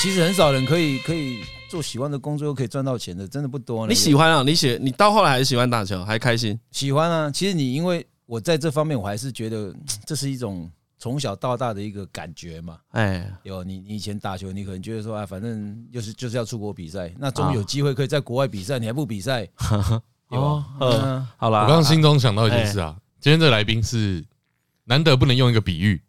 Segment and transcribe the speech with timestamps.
[0.00, 3.86] 其实很少人可以可以做喜欢的工作又可以赚到钱的，真的不多。
[3.86, 4.42] 你喜欢啊？
[4.42, 6.58] 你喜你到后来还是喜欢打球，还开心？
[6.70, 7.30] 喜欢啊！
[7.30, 9.74] 其实你因为我在这方面，我还是觉得
[10.06, 12.78] 这是一种从小到大的一个感觉嘛。
[12.92, 19.46] 哎，有你你以前打球，你可能觉得说啊，反正就是就是要出国比赛， 那终于有机会可以在国外比赛，你还不比赛？
[20.28, 21.64] 哦，嗯，好啦。
[21.64, 24.24] 我刚刚心中想到一件事啊，今天这个来宾是
[24.84, 26.00] 难得不能用一个比喻。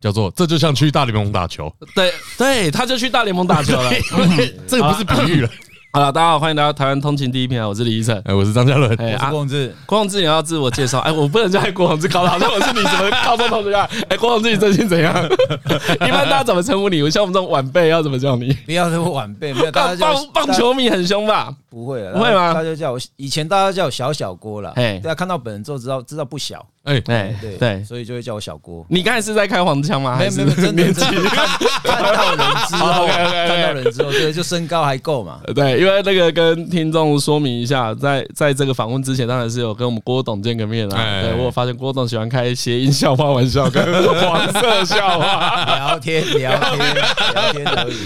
[0.00, 3.90] 叫做这就像去大联盟打球， 对对，他就去大联盟打球了，
[4.66, 5.50] 这个不是比喻了。
[5.90, 13.88] 好了，大家好，欢迎来到台湾通勤第一品牌，我是李医生，哎，我是张嘉伦，哎，郭宏志，郭宏志，你要自我介绍，哎，我不能叫郭宏志，搞得好像我是你什么高中同学啊？
[14.08, 15.12] 哎，郭宏志，你最近怎样？
[15.26, 17.02] 一般大家怎么称呼你？
[17.02, 18.52] 我像我们这种晚辈要怎么叫你？
[18.66, 21.52] 不要这么晚辈，没有，大家叫棒棒球迷很凶吧？
[21.70, 22.52] 不会啊，不会吗？
[22.52, 26.64] 大家叫我以前大家叫我小小郭了，哎，大家看到本人之后知道知道不小。
[26.88, 28.84] 哎，对对对，所以就会叫我小郭。
[28.88, 30.16] 你刚才是在开黄腔吗？
[30.18, 30.84] 没有没有，真的
[31.84, 35.40] 看到人之后，看到人之后，对，就身高还够嘛。
[35.54, 41.22] 对，因为那个跟听众说明一下，在在这个访问之前，当然是有跟我们郭董见个面啊。
[41.22, 43.84] 对，我发现郭董喜欢开谐音笑话玩笑，跟
[44.20, 47.96] 黄色笑话聊天聊天聊天而已。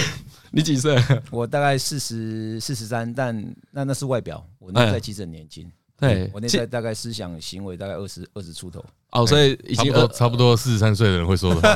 [0.52, 0.96] 你几岁？
[1.30, 5.70] 我大概四十四十三，但那那是外表，我内在其实很年轻。
[5.98, 11.60] 对，我内在大概思想行为大概二十二十出头哦，所以已经二差不多四十三岁的人会说的，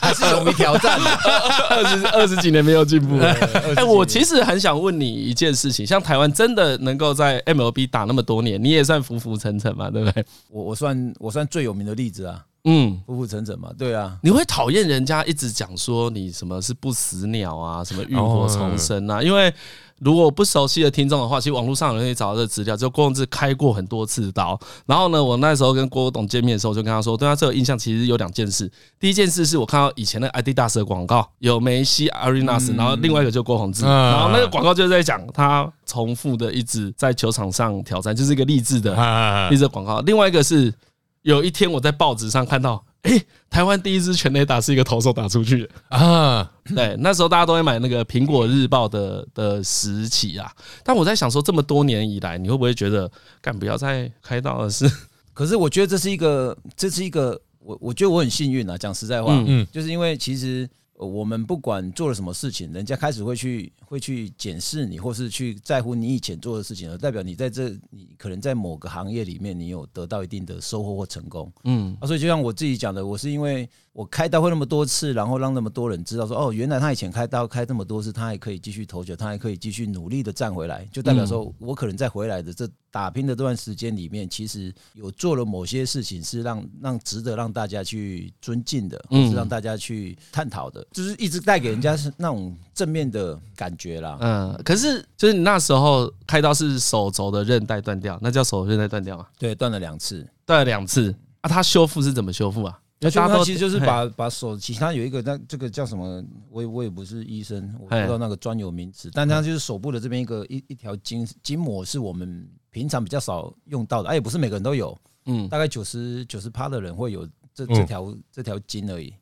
[0.00, 0.96] 还是勇于挑战，
[1.70, 3.18] 二十二十几年没有进步。
[3.18, 10.24] 哎，我其实很想问你一件事情，像台湾真的能够在 MLB 打那么多年，你也算浮浮沉沉嘛，对不对？
[10.48, 14.16] 我我算我算最有名的例子啊，嗯，浮浮沉沉嘛，对啊。
[14.22, 19.52] 你会讨厌人家一直讲说你什么是不死鸟啊，什么浴火重生啊，因为。
[20.00, 22.76] 如果不熟悉的听众的话，其实网络上有人可以找到这资料。
[22.76, 28.70] 就郭宏志开过很多次刀，然后呢，我那时候跟郭董见面的时候，就跟他说，对他这个印象其实有两件事。
[28.98, 40.00] 第一件事是我看到以前的 Adidas 的广告，有梅西、阿瑞纳斯，然后另外一个就郭宏志，然后那个广告就是在讲他重复的一直在球场上挑战，就是一个励志的励志广告。
[40.00, 40.74] 另外一个是
[41.22, 42.84] 有一天我在报纸上看到。
[43.04, 46.50] 哎、欸，台湾第一支全垒打是一个投手打出去的啊！
[46.74, 50.50] 对，那时候大家都会买那个《苹果日报》的的时期啊。
[50.82, 53.10] 但我在想说，这么多年以来，你会不会觉得，
[53.40, 54.68] 干不要再开刀了？
[54.68, 54.90] 是？
[55.32, 58.76] 可是我觉得这是一个，这是一个，我我觉得我很幸运啊。
[58.76, 60.68] 讲实在话，嗯嗯，就是因为其实。
[61.04, 71.52] 我们不管做了什么事情，人家开始会去会去检视你，或是去在乎你以前做的事情，而代表你在这你可能在某个行业里面，你有得到一定的收获或成功。
[71.64, 73.68] 嗯，啊，所以就像我自己讲的，我是因为。
[73.94, 94.18] 我开刀会那么多次，然后让那么多人知道说，哦，原来他以前开刀开这么多次，他还可以继续投球，他还可以继续努力的站回来，就代表说我可能在回来的这打拼的这段时间里面，其实有做了某些事情是让让值得让大家去尊敬的，或是让大家去探讨的，就是一直带给人家是那种正面的感觉啦。
[94.20, 99.30] 嗯，可是就是你那时候开刀是手肘的韧带断掉，那叫手韧带断掉啊？
[99.38, 101.48] 对，断了两次，断了两次啊？
[101.48, 102.80] 他修复是怎么修复啊？
[103.04, 106.24] 那他其实就是把把手，其他有一个那这个叫什么？
[106.50, 109.10] 我也我也不是医生，我不知道那个专有名词。
[109.12, 119.12] 但他就是手部的这边一个一一条筋筋膜，是我们平常比较少用到的，哎，也不是每个人都有，嗯，大概九十九十趴的人会有这这条这条筋而已。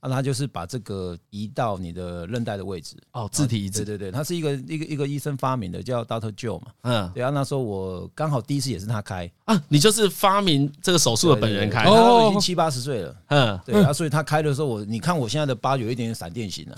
[0.00, 16.76] 那他就是把这个移到你的韧带的位置哦，自体移植，对对对，他是一个一个一个医生发明的，叫 Doctor Joe 嘛，嗯，对啊，那时候我刚好第一次也是他开啊，你就是发明这个手术的本人开，他已经七八十岁了，嗯，对啊，所以他开的时候，我你看我现在的疤有一点点闪电型了，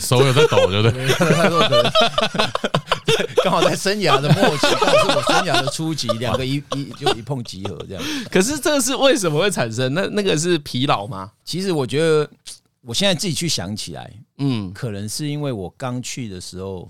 [0.00, 1.06] 手有在抖，对不对？
[3.44, 8.02] 刚好在生涯的末期，但是我生涯的初级，两个一 一就一碰即合这样。
[8.30, 9.92] 可是这个是为什么会产生？
[9.94, 11.32] 那那个是疲劳吗？
[11.44, 12.30] 其实我觉得，
[12.82, 16.88] 我现在自己去想起来，嗯，可能是因为我刚去的时候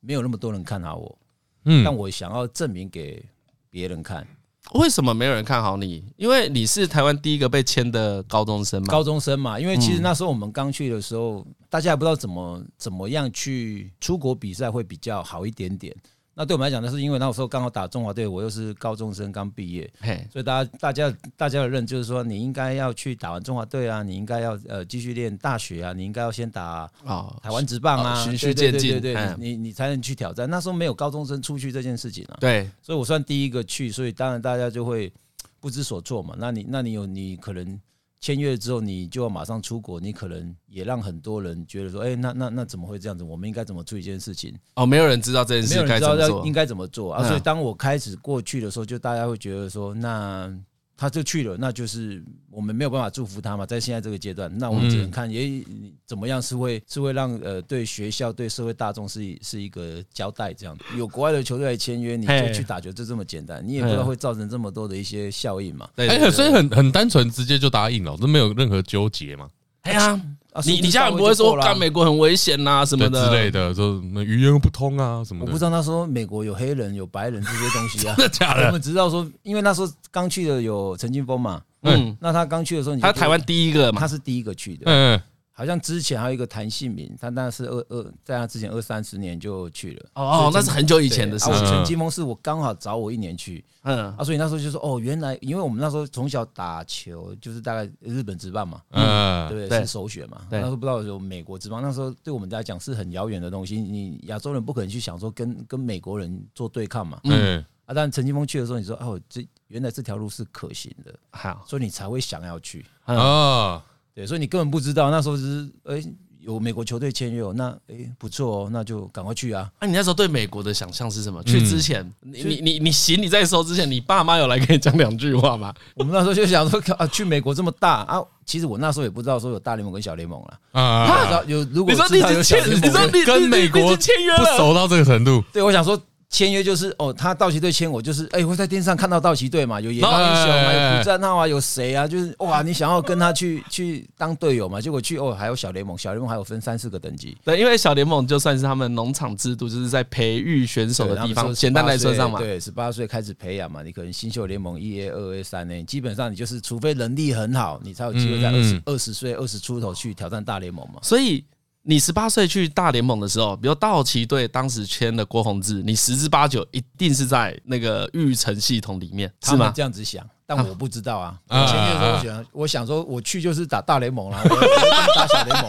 [0.00, 1.18] 没有那么多人看好我，
[1.64, 3.22] 嗯，但我想要证明给
[3.70, 4.26] 别人看。
[4.74, 6.04] 为什么没有人看好你？
[6.16, 8.88] 因为你是台湾第一个被签的高中生嘛。
[8.88, 15.94] 高中生嘛，因为其实那时候我们刚去的时候，大家还不知道怎么怎么样去出国比赛会比较好一点点。
[16.40, 30.48] 那对我们来讲，那是因为那时候刚好打中华队，我又是高中生刚毕业，嘿，所以大家大家大家的认就是说，你应该要去打完中华队啊，你应该要呃继续练大学啊，你应该要先打啊台湾职棒啊，循序渐进，对对，你你才能去挑战。
[30.48, 35.12] 那时候没有高中生出去这件事情啊，对，所以我算第一个去，所以当然大家就会
[35.60, 36.34] 不知所措嘛。
[36.38, 37.78] 那你那你有你可能。
[38.20, 43.24] 签约之后，你就要马上出国，你可能也让很多人觉得说，哎，那那那怎么会这样子？
[43.24, 44.54] 我们应该怎么做一件事情？
[44.74, 47.26] 哦，没有人知道这件事，没有人知道要应该怎么做啊。
[47.26, 50.54] 所以当我开始过去的时候，就大家会觉得说，那
[51.00, 55.64] 他就去了，那就是我们没有办法祝福他嘛，在现在这个阶段，那我们只能看也
[56.04, 60.76] 怎么样是会是会让呃对学校对社会大众是是一个交代这样。
[60.98, 65.88] 有国外的球队来签约，你就去打球就这么简单，你也不知道会造成这么多的一些效应嘛。
[65.96, 69.48] 哎，所以很很单纯，直接就答应了，都没有任何纠结嘛。
[69.80, 70.20] 哎呀。
[70.64, 75.46] 你你家人不会说干美国很危险呐什么的之类的，说语言又不通啊什么的。
[75.46, 78.14] 我不知道那时候美国有黑人有白人这些东西啊。
[78.18, 78.66] 真的假的？
[78.66, 81.62] 我们只知道说，因为那时候刚去的有陈金峰嘛。
[81.82, 82.16] 嗯。
[82.20, 84.82] 那他刚去的时候，他台湾第一个嘛，他是第一个去的。
[84.86, 85.20] 嗯。
[85.60, 90.08] 好像之前还有一个谭信明，他那是二二，在他之前二三十年就去了。
[90.14, 91.50] 哦，那是很久以前的事。
[91.50, 93.62] 陈金峰是我刚好早我一年去。
[93.82, 94.10] 嗯。
[94.16, 98.80] 啊，所以那时候就说，哦，原来因为我们那时候从小打球，就是大概日本职棒嘛。
[98.92, 99.50] 嗯。
[99.50, 99.80] 对不对？
[99.80, 100.40] 是首选嘛。
[100.50, 103.78] 那时候不知道有美国职棒，那时候对我们来讲是很遥远的东西。
[103.78, 107.20] 你亚洲人不可能去想说跟跟美国人做对抗嘛。
[107.24, 107.62] 嗯。
[107.84, 111.14] 啊，但陈金峰去的时候，你说哦，这原来这条路是可行的。
[111.32, 111.62] 好。
[111.68, 112.82] 所以你才会想要去。
[113.04, 113.84] 啊。
[114.20, 116.02] 对，所以你根本不知道那时候是哎
[116.40, 119.70] 有美国球队签约，那哎不错哦，那就赶快去啊！
[119.80, 121.42] 那你那时候对美国的想象是什么？
[121.44, 125.72] 去之前，你你你你行李在收之前，你爸妈有来跟你讲两句话吗？
[125.96, 131.42] 我们那时候就想说啊，去美国这么大啊，其实我那时候也不知道说有大联盟跟小联盟了啊。
[131.46, 135.42] 有如果你说你签，你说你跟美国签约不熟到这个程度？
[135.50, 135.98] 对，我想说。
[136.30, 142.06] 签约就是哦，他道奇队签我就是哎，会在电视上看到道奇队嘛，有野刚英雄啊，有古战浩啊，有谁啊？
[142.06, 144.80] 就是哇，你想要跟他去去当队友嘛？
[144.80, 147.36] 结果去哦，还有小联盟，小联盟还有分三四个等级。
[147.44, 151.52] 对，因为小联盟就算是他们农场制度，就是在培育选手的地方。
[151.52, 161.00] 简单来说上嘛，对，十八岁开始培养嘛，你可能新秀联盟一 A、二 A、三 A，基本上你就是除非能力很好，你才有机会在二十二十岁、二十出头去挑战大联盟嘛。
[161.02, 161.44] 所以。
[161.82, 169.72] 你十八岁去大联盟的时候，比如道奇队当时签了郭泓志，你十之八九一定是在那个育成系统里面，是吗？
[169.74, 171.38] 这样子想，但我不知道啊。
[171.48, 175.66] 签约的时候我想，我想说我去就是打大联盟啦，我我打小联盟。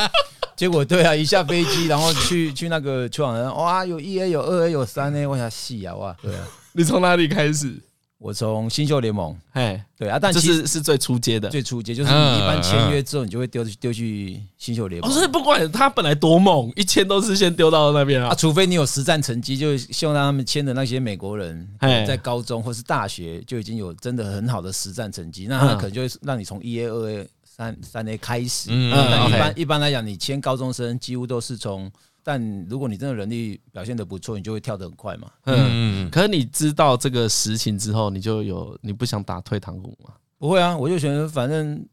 [0.56, 6.44] 结果对啊，一下飞机，然后去去那个球场，哇，有一 A，有二 A，有三 A，我想戏啊，哇，对啊。
[6.72, 7.78] 你从哪里开始？
[8.18, 15.12] 我从新秀联盟，哎，对啊，但这是是最初阶的，最初阶就是你一般签约之后，你就会丢丢去新秀联盟。
[15.12, 18.34] 所以不管他本来多猛，一签都是先丢到那边啊。
[18.34, 28.70] 除非你有实战成绩，就希望让他们签的那些美国人，在高中或是大学就已经有真的很好的实战成绩，那他可能就会让你从一 A、二 A、三三 A 开始。
[28.72, 28.88] 嗯，
[29.28, 31.92] 一般一般来讲，你签高中生几乎都是从。
[32.28, 35.30] 但如果你真的能力表现的不错，你就会跳得很快嘛。
[35.44, 40.10] 嗯嗯，可是你知道这个实情之后，你就有你不想打退堂鼓吗？
[40.36, 41.86] 不会啊，我就觉得反正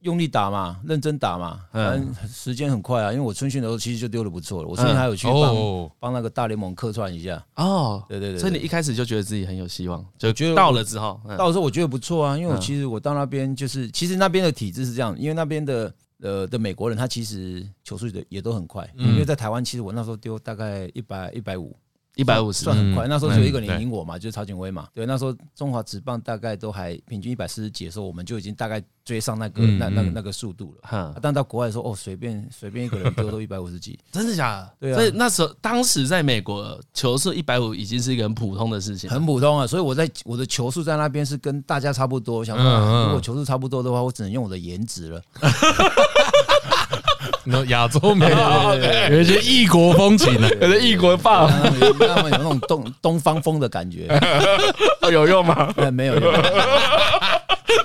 [0.00, 1.60] 用力打嘛，认真打嘛。
[1.70, 4.68] 反正时间很快啊，因为我春训的时候其实就丢的不错了。
[4.68, 7.40] 我春训还有去帮帮那个大联盟客串一下。
[7.54, 8.38] 哦，对对对。
[8.40, 15.94] 所以你一开始就觉得自己很有希望，就觉得到了之后，到的时候我觉得不错啊，因为我其实我到那边就是，其实那边的体制是这样，因为那边的。
[16.20, 21.76] 呃的美国人，他其实球速的也都很快，因为在台湾，其实我那时候丢大概一百一百五，
[22.18, 23.06] 一百五十算很快。
[23.06, 24.88] 那时候只有一个人赢我嘛，就是曹景威嘛。
[24.92, 30.78] 对，那时候中华职棒大概都还平均一百四十几的时候，我们就已经大概追上那个那那那个速度了。
[30.82, 34.70] 哈，但到国外的时候，哦，随便随便一个人丢都一百五十几， 真的假的？
[34.80, 34.96] 对啊。
[34.96, 39.64] 所以那时候当时在美国，球速一百五已经是一个很普通的事情，很普通啊。
[39.64, 42.44] 所以我在我的球速在那边是跟大家差不多。
[42.44, 45.22] 想说，如果球速差不多的话，我只能用我的颜值了。
[47.50, 48.34] 那亚洲美女
[49.16, 54.06] 有一些异国风情的， 有些异国范， 他们有那种东东方风的感觉，
[55.10, 55.72] 有用吗？
[55.92, 56.32] 没有用，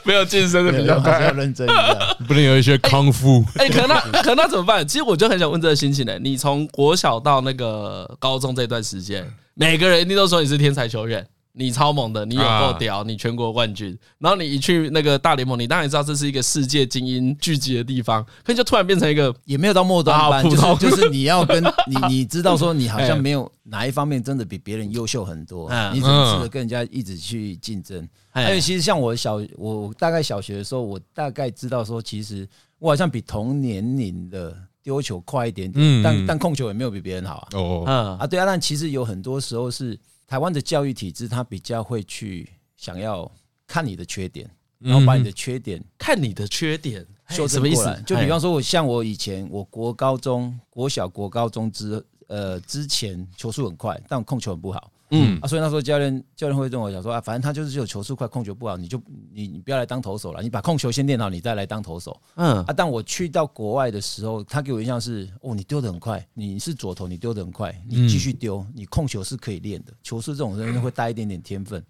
[0.03, 3.43] 没有健身的比较快，要认真一点，不能有一些康复。
[3.55, 4.85] 哎，可那可那怎么办？
[4.87, 6.17] 其实我就很想问这个心情呢。
[6.19, 11.25] 你从国小到那个高中这段时间，每个人一定都说你是天才球员。
[11.55, 13.95] 你超猛的，你有够屌，你全国冠军。
[14.17, 28.07] 然后你一去那个大联盟，你当然知道这是一个世界精英聚集的地方，可是就突然变成一个也没有到末端班， 就是就是你要跟你你知道说你好像 没有哪一方面真的比别人优秀很多，你只能跟人家一直去竞争。
[28.31, 37.47] 还有其实像我小我大概小学的时候，我大概知道说，其实我好像比同年龄的丢球快一点点，但但控球也没有比别人好啊。
[37.53, 39.95] 哦，啊对啊，但其实有很多时候是。
[40.27, 43.29] 台湾的教育体制，他比较会去想要
[43.67, 44.49] 看你的缺点，
[44.79, 48.01] 然后把你的缺点看你的缺点修正过来。
[48.01, 54.91] 就比方说，我像我以前，我国高中、国小、国高中之呃之前球速很快，但我控球很不好。
[55.13, 59.01] 嗯啊，所以那时候教练教练会跟我讲说啊，反正他就是只有球速快，控球不好，你就
[59.31, 62.19] 你你不要来当投手了，你把控球先练好，你再来当投手。
[62.35, 71.83] 嗯啊，但我去到国外的时候，他给我印象是哦，你丢的很快，你是左投，你丢的很快，你继续丢，你控球是可以练的，球速这种东西会带一点点天分。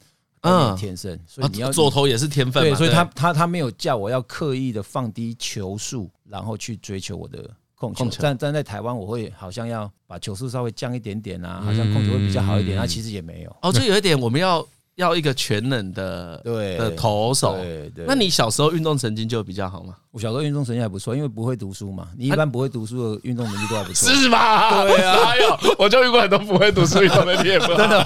[0.45, 2.61] 嗯，天生，所以你要左投也是天分。
[2.61, 7.49] 对，所以他他他没有叫我要刻意的放低球速，然后去追求我的
[7.91, 8.21] 控球。
[8.21, 12.77] 站站在台湾，我会好像要把球速稍微降一点点啊，好像控球会比较好一点。
[12.77, 13.55] 那其实也没有。
[13.63, 14.63] 哦，这有一点我们要。
[14.95, 18.05] 要一个全能的对的投手，对对。
[18.07, 19.95] 那你小时候运动神经就比较好吗？
[20.11, 22.09] 我小时候运动神经还不错，因为不会读书嘛。
[22.15, 24.83] 你一般不会读书的运动能力都还不错， 是吗？
[24.83, 28.05] 对啊，还有我就遇过很多不会读书运动能力也不错，真的，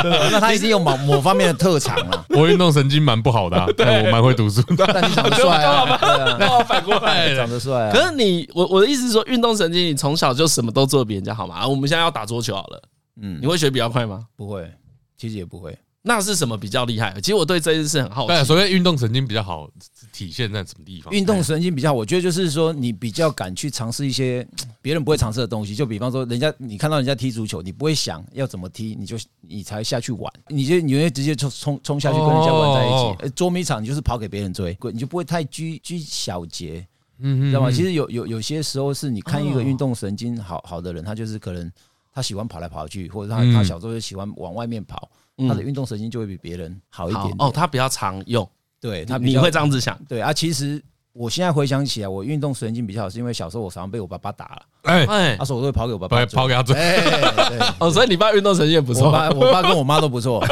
[0.00, 0.30] 真的。
[0.30, 2.24] 那他一定有某某方面的特长啊。
[2.30, 4.62] 我运动神经蛮不好的， 但我蛮会读书。
[4.78, 5.98] 但你长得帅啊，
[6.38, 7.90] 刚好反过来，长得帅。
[7.92, 11.66] 可是你，我我的意思是说，运动神经你从小就什么都做比人家好嘛？
[11.66, 12.82] 我们现在要打桌球好了，
[13.20, 14.24] 嗯，你会学比较快吗？
[14.36, 14.70] 不会，
[15.16, 15.76] 其实也不会。
[16.04, 17.14] 那是什么比较厉害？
[17.20, 18.28] 其实我对这件事很好奇。
[18.28, 19.70] 对，所谓运动神经比较好，
[20.12, 21.14] 体现在什么地方？
[21.14, 24.44] 运动神经比较好，我觉得就是说，你比较敢去尝试一些
[24.82, 25.76] 别人不会尝试的东西。
[25.76, 33.32] 就比方说，人家你看到人家踢足球，你不会想要怎么踢，你就你才下去玩，你就你会直接冲冲冲下去跟人家玩在一起。
[33.36, 36.84] 捉迷藏你就是跑给别人追，你就不会太拘拘小节，
[37.20, 37.70] 嗯，知道吗？
[37.70, 41.70] 其实有有有些时候是你看一个运动神经好好的人，他就是可能
[42.12, 45.08] 他喜欢跑来跑去，或者他他小时候就喜欢往外面跑。
[45.48, 47.36] 他的运动神经就会比别人好一点，点。
[47.38, 48.48] 哦，他比较常用，
[48.80, 50.32] 对他你会这样子想，对啊。
[50.32, 55.06] 其实我现在回想起来，我运动神经比较好，是因为小时候我常常被我爸爸打了，哎。
[55.06, 56.76] 哎，他说我都会跑给我爸爸，跑给他追，
[57.80, 60.44] 哦，所以你爸运动神经也不错，我爸我爸跟我妈都不错，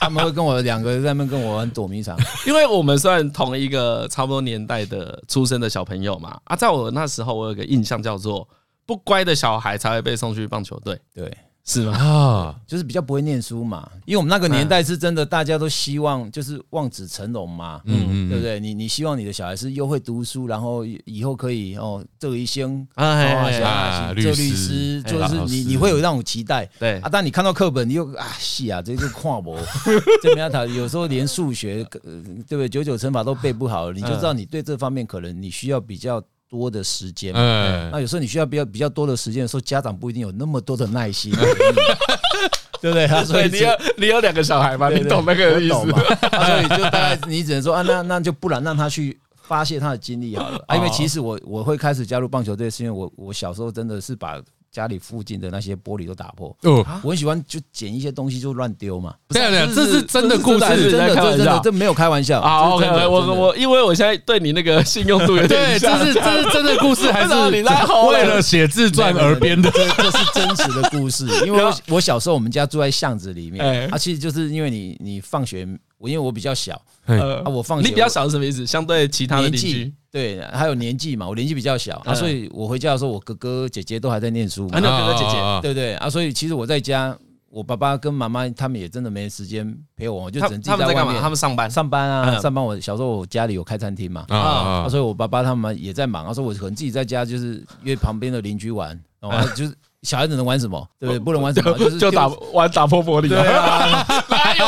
[0.00, 8.48] 他们会跟我两个在那边跟我玩躲迷藏， 因为我们算同一个差不多年代的出生的小朋友嘛，啊，在我那时候，我有个印象叫做
[8.84, 11.36] 不乖的小孩才会被送去棒球队，对。
[11.64, 11.96] 是吗？
[11.96, 18.58] 啊，就是比较不会念书嘛，因为我们那个年代是真的，大家都希望就是望子成龙嘛，嗯，对不对？
[18.58, 27.08] 你你希望你的小孩是又会读书，然后以后可以哦做医生啊，做律师，就是你你会有那种期待，对啊。
[27.12, 29.56] 但你看到课本，你又啊，是啊，这个跨博，
[30.20, 32.68] 这边他有时候连数学，对不对？
[32.68, 36.20] 九九乘法都背不好，你就知道你对这方面可能你需要比较。
[36.52, 41.32] 多的时间，嗯，那有时候你需要比较比较多的时间的时候，家长不一定有那么多的耐心，
[42.78, 43.08] 对不对？
[43.24, 44.90] 所以你有你有两个小孩吗？
[44.90, 45.98] 你懂那个意思吗？
[45.98, 50.76] 所以 就大概你只能说啊，那那就不然让他去发泄他的精力好了啊。
[50.76, 54.38] 因为其实我我会开始加入棒球队，是因为我我小时候真的是把。
[54.72, 56.48] 家里附近的那些玻璃都打破。
[56.62, 59.14] 哦，我很喜欢就捡一些东西就乱丢嘛。
[59.28, 62.40] 对对，这是真的故事，真的真的，这没有开玩笑。
[62.40, 65.48] 啊，OK，我我因为我现在对你那个信用度有点。
[65.78, 69.70] 对，这是这是 真的故事，还是你为了写自传而编的？
[69.70, 71.26] 这这是真实的故事。
[71.44, 78.66] 因为我我小时候我们家住在巷子里面，啊，其实就是因为你你放学，我因为我比较小，啊，我放学你比较小是什么意思？
[78.66, 79.92] 相对其他的邻居。
[80.12, 84.76] 对，还有年纪嘛，我年纪比较小啊，所以我回家的时候，我哥哥姐姐都还在念书嘛。
[84.76, 86.10] 啊，那哥哥姐姐，对不对啊？
[86.10, 87.16] 所以其实我在家，
[87.48, 90.86] 我爸爸跟妈妈他们也真的没时间陪我，我就只能自己在外面。
[90.86, 91.20] 他们在干嘛？
[91.22, 92.62] 他们上班，上班啊，上班。
[92.62, 96.26] 我小时候我家里有开餐厅嘛，啊，所以我爸爸他们也在忙。
[96.26, 98.88] 他说我可能自己在家就是约旁边的邻居玩，
[99.18, 99.74] 然后就是。
[100.02, 100.84] 小孩子能玩什么？
[100.98, 101.18] 对不对？
[101.20, 101.72] 不能玩什么？
[101.78, 103.28] 就是就打玩打破玻璃。
[103.28, 104.04] 对啊，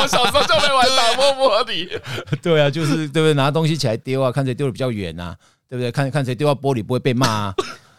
[0.01, 1.89] 我小时候就没玩打破玻璃？
[2.43, 3.35] 对啊，就是对不对？
[3.35, 5.37] 拿东西起来丢啊，看谁丢的比较远啊，
[5.69, 5.91] 对不对？
[5.91, 7.55] 看看谁丢到玻璃不会被骂啊。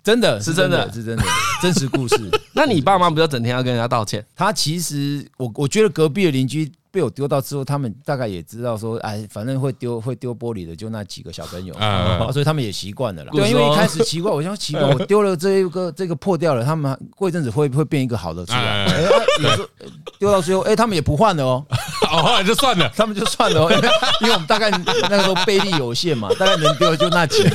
[0.06, 1.24] 真的是真的，是真的，
[1.62, 2.16] 真实故事。
[2.54, 4.24] 那你爸妈不要整天要跟人家道歉？
[4.36, 6.72] 他其实，我我觉得隔壁的邻居。
[6.92, 11.74] 被我丢到之后，他们大概也知道说，哎，反正会丢会丢玻璃的，就那几个小朋友，
[12.32, 13.32] 所以他们也习惯了啦。
[13.34, 18.86] 对，因为一开始 奇怪，我想奇怪，我丢了这一个这个破掉了，他们过一阵子会不会变一个好的出来？
[18.86, 19.02] 哎，
[19.44, 19.68] 有时候
[20.20, 21.66] 丢到最后，哎，他们也不换了哦，
[22.22, 23.70] 后来就算了，他们就算了，
[24.22, 27.54] 因为我们大概那个时候背力有限嘛，大概能丢的就那几面。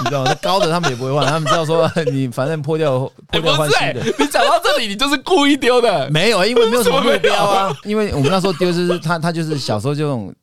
[0.00, 0.32] 你知道吗？
[0.40, 3.00] 高的他们也不会换，他们知道说你反正破掉
[3.32, 4.00] 破掉换新的。
[4.16, 6.08] 你讲到这里，你就是故意丢的？
[6.08, 7.74] 没有，因为没有什么目标啊。
[7.84, 10.34] 因为我们那时候丢就是他，他就是小时候就那种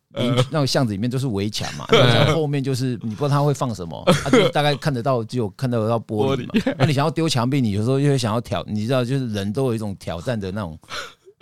[0.51, 6.73] 那种巷子里面都是围墙嘛，然后后面就是你不知道他会放什么，他 就大概看得到，只有看得到玻璃嘛。
[6.77, 10.77] 那你想要丢墙壁，你有时候又会想要挑，你知道，就是人都有一种挑战的那种。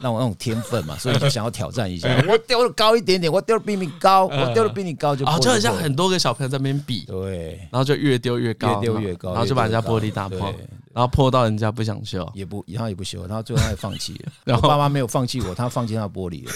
[0.03, 2.13] 那我那种天分嘛，所以就想要挑战一下。
[2.27, 10.53] 我丢的高一点点，我丢的比你高，我丢的比你高就啊，就很像很多个小朋友在那边比，对，然后就越丢越高，越丢越高，然后就把人家玻璃打破，
[10.93, 14.31] 然后破到人家不想修，也不，然后也不修，然后最后他也放弃了。
[14.43, 16.51] 然后爸妈没有放弃我，他放弃那玻璃了。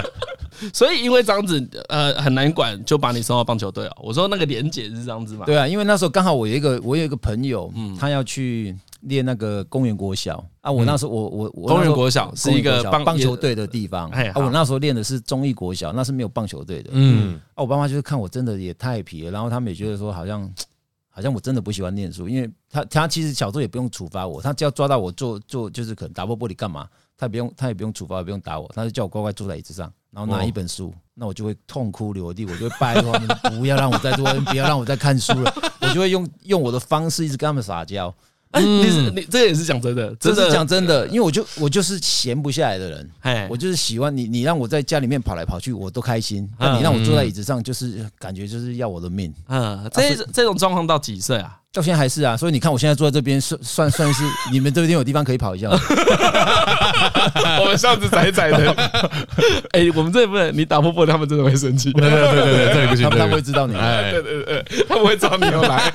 [0.74, 3.96] 所以因为这样子，呃，很难管，就把你送到棒球队了。
[3.98, 5.46] 我说那个连姐是这样子嘛？
[5.46, 8.76] 对啊，因为那时候刚好我有一个，我有一个朋友，嗯，他要去。
[9.02, 10.44] 练那个公园国小。
[10.60, 14.08] 啊，我那时候我我我公园国小是一个棒棒球队的地方。
[14.10, 16.90] 啊，我那时候练的是中义国小，那是没有棒球队的。
[16.92, 20.48] 嗯，啊，我爸妈就是看我真的也太皮了，然后他们也觉得说好像
[21.14, 33.28] 好像我真的不喜欢念书，因为他他其实小时候也不用处罚我，他只要抓到我做做就是可能打破玻璃干嘛，他也不用他也不用处罚，也不用打我，他就叫我乖乖坐在椅子上，然后拿一本书，那我就会痛哭流涕，我就会拜托他们
[33.60, 38.14] 不要让我再做，不要让我再看书了，我就会用用我的方式一直跟他们撒娇。
[38.52, 46.48] 哎，你是你这个也是讲真的，这是讲真的，因为我就我就是闲不下来的人，哎，我就是喜欢你，你让我在家里面跑来跑去，我都开心。
[46.58, 49.32] 那你让我坐在椅子上，就是感觉就是要我的命。
[49.48, 51.58] 嗯，这这种状况到几岁啊？
[51.72, 55.70] 到现在还是啊，所以你看我现在坐在这边，算算算是你们这边有地方可以跑一下。
[57.58, 58.70] 我们上次仔仔的，
[59.72, 61.90] 哎，我们这不能，你打破玻璃，他们真的会生气。
[61.92, 63.74] 对对对对，这个不行， 他们会知道你。
[63.74, 65.90] 哎，对对对，他们会找你又来。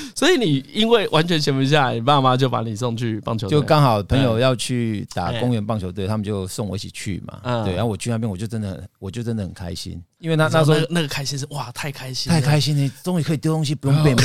[0.14, 7.64] 所以你因为完全闲不下来，你爸妈就把你送去棒球队，就刚好朋友要去打公园棒球队，他们就送我一起去嘛。
[7.64, 14.22] 对，然后我去那边，我就真的，我就真的很开心，因为那那时候那个开心是哇，太开心，太开心了，终于可以丢东西，不用被骂。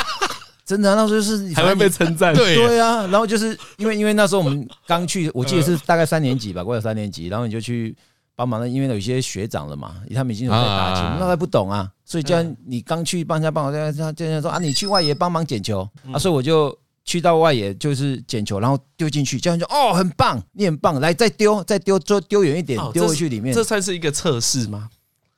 [0.64, 3.06] 真的，那时候就是还会被称赞，对对啊。
[3.08, 7.94] 然后就是因为因为那时候我们刚去，我记得是大概三年级吧，过了三年级，然后你就去。
[8.36, 24.88] 帮忙的，因为有一些学长了嘛，他们已经有在打球，那还不懂啊，所以叫你刚去帮人家帮忙，这样这样说啊，你去外野帮忙捡球啊，所以我就去到外野就是捡球，然后丢进去，教练说哦，很棒，你很棒，来再丢，再丢，就丢远一点，丢回去里面，这算是一个测试吗？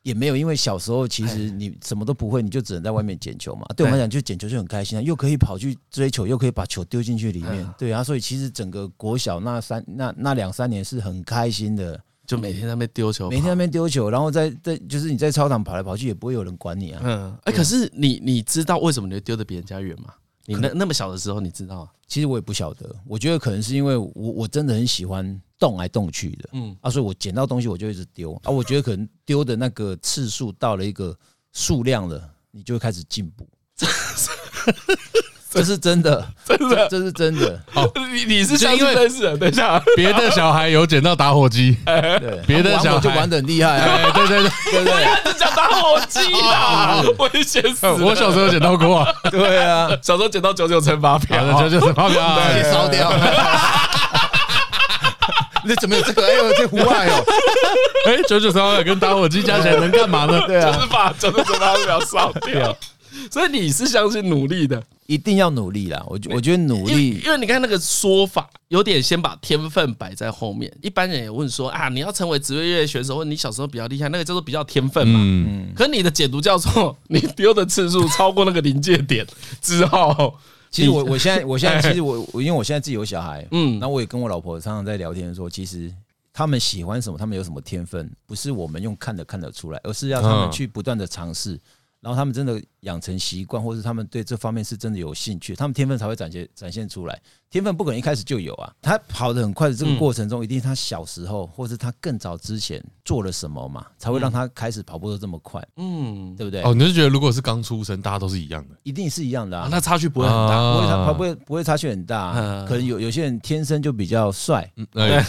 [0.03, 3.67] 也没有，因为小时候其实你什么都不会，你就只能在外面捡球嘛。
[3.77, 12.01] 对我们来讲，就捡球就很开心啊，又可以跑去追球，又可以把球丢进去里面，对啊，所以其实整个国小那三那那两三年是很开心的。
[12.27, 17.01] 就每天在那边丢球，每天在那边丢球，然后在在就是你在操场跑来跑去，也不会有人管你啊。
[17.05, 20.13] 嗯，哎，可是你你知道为什么你会丢的比人家远吗？
[20.45, 21.89] 你那那么小的时候，你知道？
[22.07, 28.51] 其实我也不晓得，我觉得可能是因为我我真的很喜欢动来动去的，嗯啊，所以我捡到东西我就一直丢啊。
[28.51, 31.17] 我觉得可能丢的那个次数到了一个
[31.53, 33.45] 数量了，你就会开始进步。
[35.57, 37.59] 这是真的， 真的，这是真的。
[37.73, 39.39] 好，你你是相信真是的。
[39.39, 43.81] 等一下，别的小孩有捡到打火机，对，别的小孩就玩的很厉害。
[44.13, 47.87] 对对对对对，讲打火机啦，危险死！
[47.87, 53.11] 我小时候捡到过，对啊，小时候捡到九九乘法表，九九乘法表被烧掉。
[55.65, 56.25] 你怎么有这个？
[56.25, 57.25] 哎呦，这户外哦！
[58.07, 60.41] 哎，九九乘法表跟打火机加起来能干嘛呢？
[60.47, 62.77] 对啊，就是把九九乘法表烧掉。
[63.31, 66.03] 所以你是相信努力的，一定要努力啦。
[66.07, 70.73] 我我觉得努力，因为你看那个说法有点先把天分摆在后面。
[70.83, 75.21] 一般人也问说啊，你要成为职业选手，或你小时候比较厉害，那个叫做比较天分嘛。
[75.23, 75.73] 嗯。
[75.75, 79.27] 可你的解读叫做 你丢的次数超过那个临界点
[79.61, 80.35] 之后，
[80.71, 85.93] 其实我我现在 我现在其实我我因为我现在自己有小孩，嗯，那我也跟我老婆常常在聊天说，其实
[86.33, 91.59] 他们喜欢什么，他们有什么天分，不是我们用看的看得出来，而是要他们去不断的尝试。
[92.01, 97.21] 然后他们真的养成习惯，或是他们对这方面是真的有兴趣，他们天分才会展现展现出来。
[97.57, 105.63] 天分不可能一开始就有啊，他跑得很快的这个过程中，一定是他小时候，或是他更早之前做了什么嘛，才会让他开始跑步的这么快。
[105.77, 106.63] 嗯，对不对？
[106.63, 109.69] 哦，你是觉得如果是刚出生，大家都是一样的，一定是一样的啊？
[109.71, 112.33] 那差距不会很大，不会差不会不会差距很大。
[112.69, 114.71] 可能有有些人天生就比较帅，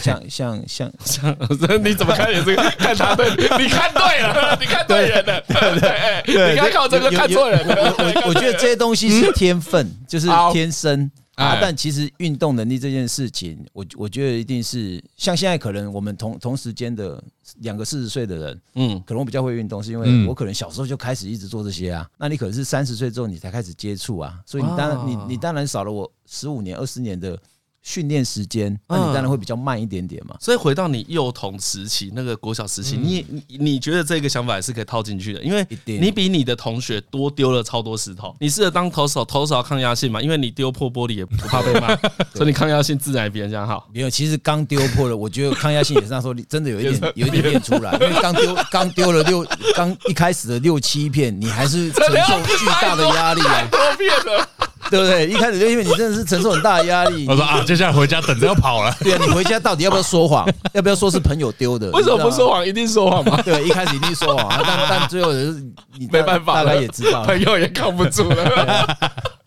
[0.02, 0.92] 像像像。
[1.04, 1.36] 像，
[1.82, 7.48] 你怎么看也这个看他对， 你看对了，你看对人了，对对，你看靠这个看错。
[7.48, 11.58] 我我觉得这些东西是天分，就是天生啊。
[11.60, 17.22] 但其实运动能力这件事情，我我觉得一定是像现在可能我们同同时间的
[17.60, 22.08] 两个四十岁的人，嗯，可能我比较会运动，是因为我可能小时候就开始一直做这些啊。
[22.18, 27.40] 那你可能是三十岁之后你才开始接触啊，所以你当然你你当然少了我十五年二十年的。
[27.88, 30.36] 训练时间，那你当然会比较慢一点点嘛。
[30.38, 38.36] 所以回到你幼童时期那个国小时期，你你你觉得这个想法也是可以套进去的，因为你比你的同学多丢了超多石头。
[38.40, 41.96] 你适合当投手，投手要抗压性嘛，因为你丢破玻璃也不怕被骂，
[42.36, 43.88] 所以你抗压性自然也比人家好。
[43.94, 53.66] 没有，其实刚丢破了，我觉得抗压性也是那时候真的有一点 有一点练出来，因为刚丢刚丢了六刚一开始的六七片，你还是承受巨大的压力啊。
[53.72, 54.48] 多片了。
[54.90, 55.26] 对不对？
[55.26, 57.26] 一开始就因为你真的是承受很大的压力。
[57.28, 58.94] 我说啊，接下来回家等着要跑了。
[59.00, 60.48] 对啊，你回家到底要不要说谎？
[60.72, 61.90] 要不要说是朋友丢的？
[61.90, 62.66] 为什么不说谎？
[62.66, 63.40] 一定说谎吗？
[63.44, 65.52] 对，一开始一定说谎，但但最后是
[65.98, 68.96] 你没办法，大概也知道，朋友也扛不住了。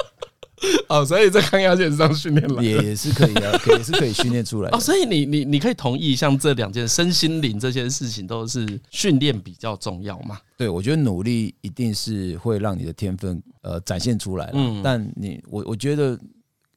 [0.88, 4.78] 哦，所以在抗压性是这样训练来，也也是可以的，也是可以训练出来的。
[4.78, 10.38] 哦，所以你你你可以同意，像这两件身心灵这些事情，都是训练比较重要嘛？
[10.58, 14.50] 对，我觉得努力一定是会让你的天分呃展现出来。
[14.54, 16.20] 嗯，但你我我觉得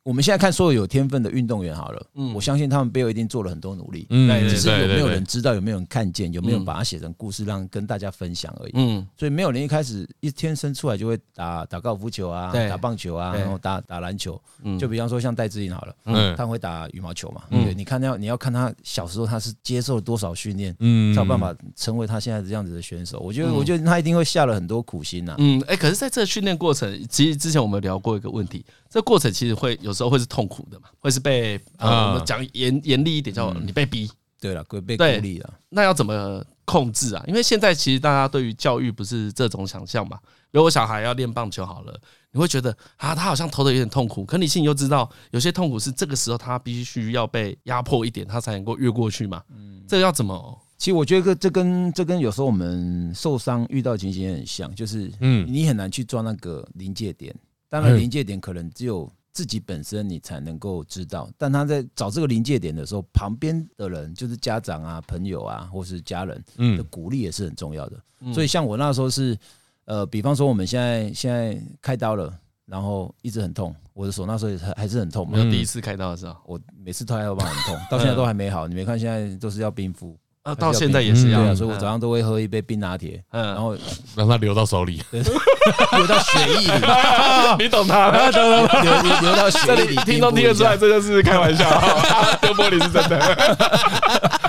[0.04, 37.24] 我们现在看所有有天分的运动员好了，嗯，我相信他们背后一定做了很多努力，嗯，只是有没有人知道，有没有人看见，有没有把它写成故事让跟大家分享而已，嗯，所以没有人一开始一天生出来就会打打高尔夫球啊，打棒球啊，然后打打篮球，嗯，就比方说像戴志颖好了，嗯，他会打羽毛球嘛，对，你看要你要看他小时候他是接受了多少训练，嗯，才有办法成为他现在这样子的选手，我觉得我觉得他一定会下了很多苦心呐，嗯，哎，可是在这个训练过程，其实之前我们聊过一个问题，这过程其实会有时候会是痛苦的嘛，会是被呃，我们讲严严厉一点叫你被逼，对了，被被孤立了，那要怎么控制啊？
[37.26, 40.18] 因为现在其实大家对于教育不是这种想象嘛。
[40.50, 49.42] 比如我小孩要练棒球好了，你会觉得啊，他好像投的有点痛苦，可你心里又知道，有些痛苦是这个时候他必须要被压迫一点，他才能够越过去嘛。
[49.50, 50.60] 嗯，这个要怎么？
[50.78, 57.34] 其实我觉得这跟这跟有时候我们受伤遇到的情形也很像，就是嗯，你很难去抓那个临界点。
[57.68, 61.28] 当然，临界点可能只有自己本身你才能够知道。
[61.36, 66.42] 但他在找这个临界点的时候，旁边的人就是家长啊、朋友啊，或是家人
[66.76, 68.00] 的鼓励也是很重要的。
[68.32, 69.36] 所以，像我那时候是，
[69.84, 72.32] 呃，比方说我们现在现在开刀了，
[72.64, 75.28] 然后一直很痛，我的手那时候也还是很痛。
[75.30, 78.66] 没有第一次开刀的时候，我每次开刀都很痛，到现在都还没好。
[78.66, 80.16] 你没看现在都是要冰敷。
[80.44, 83.74] 啊，到现在也是一样，所以我早上都会喝一杯冰拿铁，嗯，然后
[84.14, 86.70] 让它流到手里，流到血液里，
[87.64, 88.68] 你懂他，流流
[89.22, 91.64] 流到血液里，听众听得出来，这就是开玩笑，
[92.42, 94.40] 丢玻璃是真的。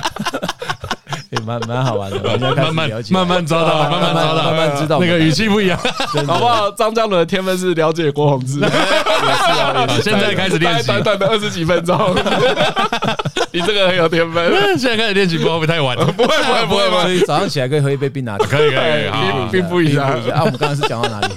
[1.45, 5.79] 蛮蛮好玩的， 慢慢慢慢抓到，慢慢抓到，慢慢知道，那个语气不一样，
[6.27, 6.71] 好不好？
[6.71, 8.59] 张嘉伦的天分是了解郭泓志，
[10.01, 12.15] 现在开始练习，短短的二十几分钟，
[13.51, 14.53] 你这个很有天分。
[14.77, 15.95] 现在开始练习，不会不会太晚？
[15.97, 16.27] 不会
[16.67, 20.03] 不会不会，所以早上起来可以喝一杯冰拿铁，可以可以，冰敷一下。
[20.05, 21.33] 啊，我们刚刚是讲到哪里？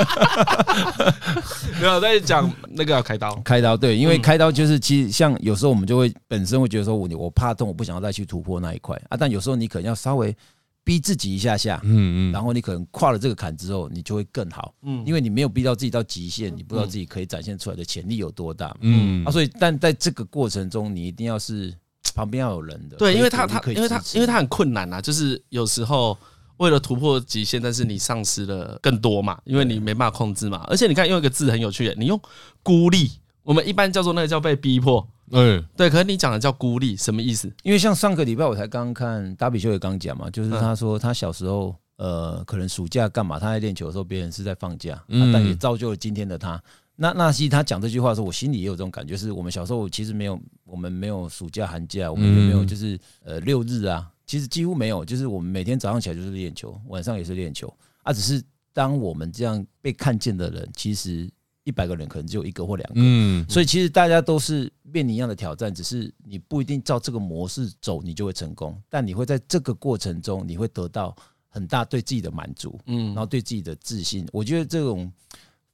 [1.80, 9.16] 没有在讲那个要开刀，开刀对，因为开刀就是其实像有时候我们就会本身会觉得说，我我怕痛，我不想要再去突破那一块啊。
[9.16, 10.36] 但有时候你可能要稍微
[10.84, 19.24] 逼自己一下下，嗯嗯，然后你可能跨了这个坎之后，你就会更好，嗯，因为你没有逼到自己到极限，你不知道自己可以展现出来的潜力有多大，嗯。
[19.24, 21.72] 啊，所以但在这个过程中，你一定要是
[22.14, 26.16] 旁边要有人的，对，因为他他因为他因为他很困难啊，就是有时候。
[26.60, 30.62] 为了突破极限，但是你丧失了更多嘛，因为你没办法控制嘛。
[30.68, 32.20] 而且你看，用一个字很有趣，你用
[32.62, 33.10] 孤立，
[33.42, 35.08] 我们一般叫做那个叫被逼迫。
[35.30, 35.88] 嗯，对。
[35.88, 37.50] 可是你讲的叫孤立，什么意思？
[37.62, 46.62] 因为像上个礼拜我才刚看达比修也刚讲嘛，就是他说他小时候呃，可能暑假干嘛，他在练球的时候，别人是在放假，但也造就了今天的他。
[46.96, 54.06] 那那其实他讲这句话的时候，我心里也有这种感觉，是我们小时候其实没有，我们没有暑假寒假，我们也没有就是呃六日啊。
[54.30, 57.66] 其实几乎没有，就是我们每天早上起来就是练球，晚上也是练球
[58.04, 58.12] 啊。
[58.12, 58.40] 只是
[58.72, 61.28] 当我们这样被看见的人，其实
[61.64, 62.94] 一百个人可能只有一个或两个。
[62.94, 68.80] 嗯，所以其实大家都是面临一样的挑战，只是你不一定照这个模式走，你就会成功。
[68.88, 71.12] 但你会在这个过程中，你会得到
[71.48, 74.24] 很大对自己的满足，嗯，然后对自己的自信。
[74.32, 75.12] 我觉得这种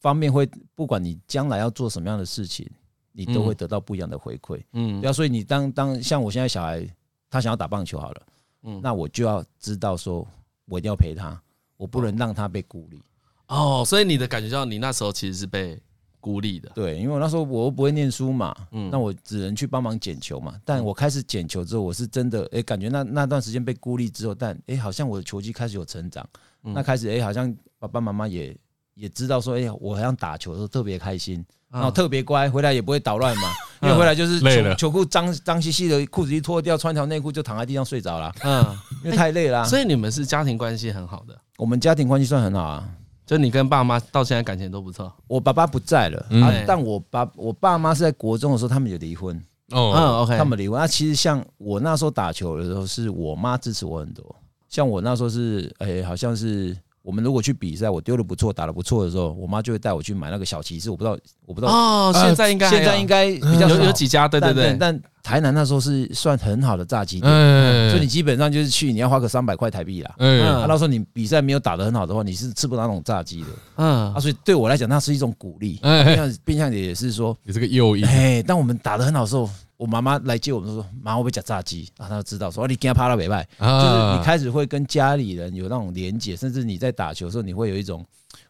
[0.00, 2.66] 方面会，不管你将来要做什么样的事情，
[3.12, 4.58] 你都会得到不一样的回馈。
[4.72, 5.12] 嗯，对啊。
[5.12, 6.88] 所以你当当像我现在小孩，
[7.28, 8.22] 他想要打棒球好了。
[8.66, 10.26] 嗯，那我就要知道说，
[10.66, 11.40] 我一定要陪他，
[11.78, 13.00] 我不能让他被孤立。
[13.46, 15.80] 哦，所以你的感觉叫你那时候其实是被
[16.20, 16.68] 孤立的。
[16.74, 20.60] 对，因为我那时候我又不会念书嘛，嗯，那我只能去帮忙捡球嘛。
[20.64, 26.28] 但我开始捡球之后，我是真的哎，感觉那那段时间被孤立之后，但哎，好像我的球技开始有成长。
[26.62, 28.56] 那开始哎，好像爸爸妈妈也
[28.94, 31.46] 也知道说，哎，我好像打球的时候特别开心。
[31.76, 38.34] 然后特别乖，回来也不会捣乱嘛，因为回来就是球球裤脏脏兮兮的，裤子一脱掉，穿条内裤就躺在地上睡着了。
[38.42, 38.64] 嗯，
[39.04, 39.62] 因为太累了。
[39.64, 42.88] 所以你们是家庭关系很好的，我们家庭关系算很好啊，
[43.26, 45.12] 就你跟爸妈到现在感情都不错。
[45.26, 46.26] 我爸爸不在了，
[46.66, 49.36] 但我爸我爸妈是在国中的时候他们有离婚。
[49.72, 50.80] 哦，嗯，OK，他们离婚。
[50.80, 54.24] 那其实像我那时候打球的时候，是我妈支持我很多。
[54.68, 56.76] 像我那时候是，哎，好像是。
[57.06, 60.90] 我们如果去比赛，我丢的不错，打的不错的时候，我妈就会带我去买那个小骑士。
[60.90, 61.16] 我不知道，
[61.46, 62.12] 我不知道哦。
[62.12, 64.76] 现在应该现在应该比较有有几家，对对对。
[64.76, 70.12] 但台南那时候是算很好的炸鸡店，所以你基本上就是去，你要花个三百块台币啦。
[70.18, 73.46] 嗯，那时候你比赛没有打得很好的话，你是吃不到那种炸鸡的。
[73.76, 75.78] 嗯，啊，所以对我来讲，那是一种鼓励。
[75.80, 78.04] 变相变相也是说，你这个诱因。
[78.04, 79.48] 哎，当我们打得很好的时候。
[79.76, 88.04] 我妈妈来接我们，说：“妈，我被夹炸鸡。”然后她就知道说：“你今天趴到北拜，就是你开始会跟家里人有那种连结，甚至你在打球的时候，你会有一种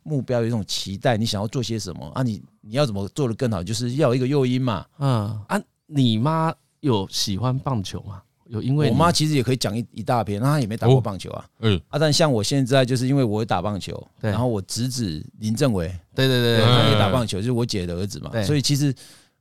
[0.04, 2.22] 目标，有一种期待，你想要做些什么啊？
[2.22, 3.60] 你你要怎么做的更好？
[3.60, 4.86] 就是要有一个诱因嘛。
[4.98, 8.22] 嗯啊，你妈有喜欢棒球吗？
[8.48, 11.44] 有，因为我妈其实也可以讲一一大篇，她也没打过棒球啊。
[11.58, 18.94] 嗯啊，但像我现在就是因为我会打棒球，然后我侄子林政伟，对对对，他也打棒球，就是我姐的儿子嘛，所以其实。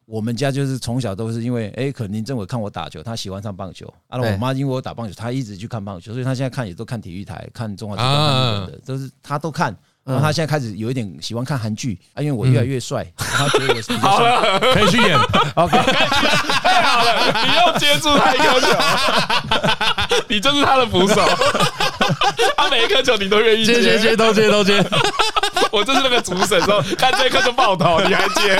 [0.05, 3.91] 我们家就是从小都是因为，哎，可能林政伟看我打球，他喜欢上棒球。
[4.07, 9.75] 啊，我妈因为我打棒球，她一直去看棒球，所以她现在看也都看体育台，看中华职棒的，都是她都看。
[10.03, 15.19] 然后她现在开始有一点喜欢看韩剧啊，因为我越来越帅，她觉得我是比较帅，可以去演。
[15.55, 15.75] OK，
[16.61, 18.67] 太好了，你又接住他一颗球，
[20.29, 21.15] 你就是他的捕手。
[22.55, 24.85] 他 每一颗球你都愿意接，接接都接都接。
[25.71, 28.55] 我就是那个主审，说看这一颗就爆头，你还接？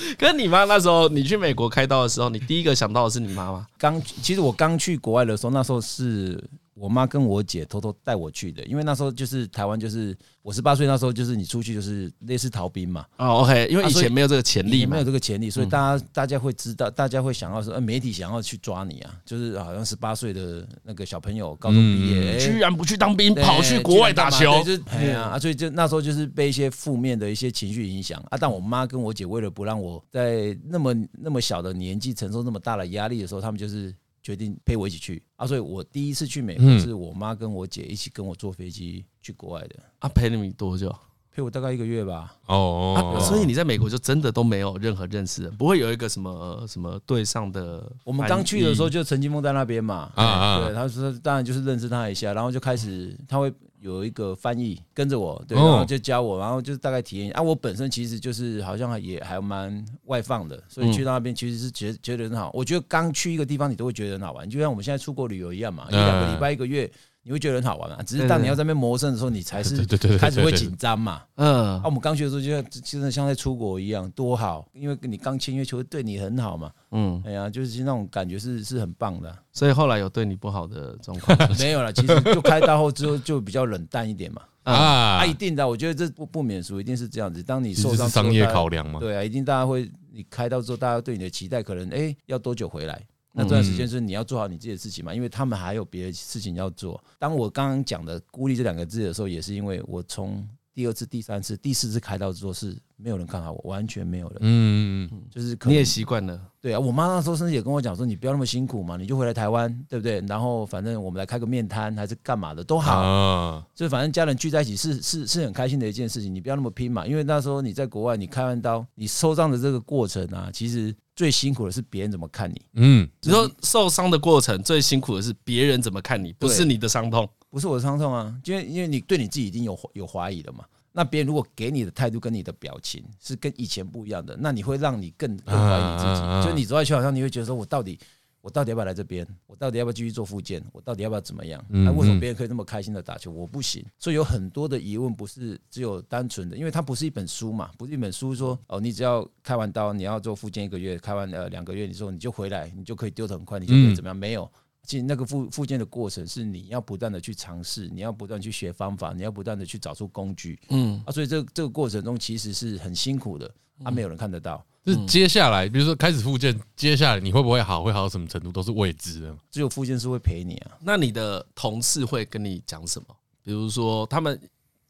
[0.18, 3.66] 跟你妈那时候，你去美国开刀的时候，你第一个想到的是你妈妈？
[3.78, 6.42] 刚其实我刚去国外的时候，那时候是。
[6.78, 13.04] 我妈跟我姐偷偷带我去的，因为那时候就是台湾，就是我十八岁那时候，就是你出去就是类似逃兵嘛。
[13.16, 28.38] 哦，OK，因为以前没有这个潜力，没有这个潜力，所以大家大家会知道，大家会想要说，呃，媒体想要去抓你啊，就是好像十八岁的那个小朋友，高中毕业，居然不去当兵，跑去国外打球，就是哎呀啊，所以就那时候就是被一些负面的一些情绪影响啊。
[28.38, 33.92] 但我妈跟我姐为了不让我在那么那么小的年纪承受那么大的压力的时候，他们就是。
[34.28, 35.46] 决定陪我一起去啊！
[35.46, 39.76] 所以我第一次去美国是我妈跟我姐一起跟我坐飞机去国外的。
[40.00, 40.94] 啊，陪了你多久？
[41.32, 42.36] 陪我大概一个月吧。
[42.44, 47.90] 哦，所以你在美国就真的都没有任何认识的，不会有一个什么什么对上的。
[48.04, 50.12] 我们刚去的时候就陈金峰在那边嘛。
[50.14, 53.50] 啊对，他说当然就是认识他一下，然后就开始他会。
[53.80, 57.40] 有一个翻译跟着我，对，然后就教我，然后就是大概体验啊。
[57.40, 62.50] 我本身其实就是好像也还蛮外放的，所以去到那边其实是觉得觉得很好。
[62.52, 66.90] 我觉得刚去一个地方，你都会觉得很好玩，就像我们现在出国旅游一样嘛，一两个礼拜一个月。
[67.28, 68.02] 你会觉得很好玩嘛？
[68.04, 69.84] 只是当你要在那边磨蹭的时候，你才是
[70.16, 71.20] 开始会紧张嘛。
[71.34, 76.72] 嗯，啊，我们刚去的时候就像就像像在出国一样，多好，因为你刚签约球队对你很好嘛。
[76.92, 79.36] 嗯，哎呀，就是那种感觉是是很棒的。
[79.52, 81.92] 所以后来有对你不好的状况 没有了？
[81.92, 84.40] 其实就开刀后之后就比较冷淡一点嘛。
[84.62, 87.42] 啊，一定的，我觉得这不不免俗，一定是这样子。
[87.42, 89.00] 当你受伤，商业考量嘛。
[89.00, 93.02] 对啊，一定大家会，你开刀之后，大家对你的期待可能，哎，要多久回来？
[93.38, 97.00] 那这段时间是你要做好你自己的事情嘛，因为他们还有别的事情要做。
[97.20, 100.44] 当我刚刚讲的孤立这两个字的时候，也是因为我从
[100.78, 104.38] 第二次、第三次、第四次开刀之后是没有人看好我，完全没有人。
[104.42, 106.40] 嗯嗯，就是你也习惯了。
[106.60, 110.20] 对啊，我妈那时候甚至也跟我讲说，你不要那么辛苦嘛，你就回来台湾，对不对？
[110.28, 116.32] 然后反正我们来开个面摊还是干嘛的都好，就反正家人聚在一起是是是很开心的一件事情。
[116.32, 120.94] 你不要那么拼嘛，因为那时候你在国外，你开完刀，你受伤的这个过程啊，其实。
[121.18, 122.62] 最辛苦的是别人怎么看你。
[122.74, 130.64] 嗯，你说受伤的过程最辛苦的是别人怎么看你，不是你的伤痛，不是我的伤痛啊，因为因为你对你自己已经有有怀疑了嘛。
[130.92, 136.48] 那别人如果给你的态度跟你的表情是跟以前不一样的，那你会让你更更怀疑自己。
[136.48, 137.98] 就你走在球场上，你会觉得说，我到底。
[138.40, 139.26] 我到底要不要来这边？
[139.48, 140.62] 我到底要不要继续做复健？
[140.72, 141.62] 我到底要不要怎么样？
[141.68, 143.84] 那为什么别人可以那么开心的打球，我不行？
[143.98, 154.16] 所以有很多的疑问，不是只有单纯的，因为它不是一本书嘛，不是一本书说哦，你只要开完刀，你要做复健一个月，开完呃两个月，你说你就回来，你就可以丢的很快，你就可以怎么样？
[154.16, 154.48] 没有，
[154.88, 163.48] 其实那个复复健的过程是你要不断的去尝试，你要不断去学方法，你要不断的去找出工具，嗯啊，所以这这个过程中其实是很辛苦的，
[163.84, 164.64] 啊，没有人看得到。
[164.86, 169.36] 就是接下来，比如说开始复健，接下来你会不会好，会好到什么程度都是未知的。
[169.50, 170.70] 只有复健师会陪你啊。
[170.80, 173.14] 那你的同事会跟你讲什么？
[173.44, 174.40] 比如说，他们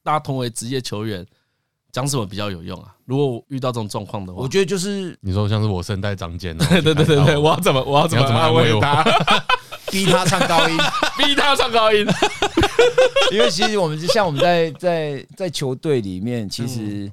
[0.05, 1.27] 大家同为职业球员，
[1.91, 2.95] 讲什么比较有用啊？
[3.05, 9.03] 如果遇到这种状况的话，我觉得就是你说像是我声带长茧， 对对对对，我要怎么我要怎么安慰他？
[9.91, 10.77] 逼他唱高音，
[11.19, 12.07] 逼他唱高音。
[13.33, 17.11] 因为其实我们就像我们在在在球队里面，其实。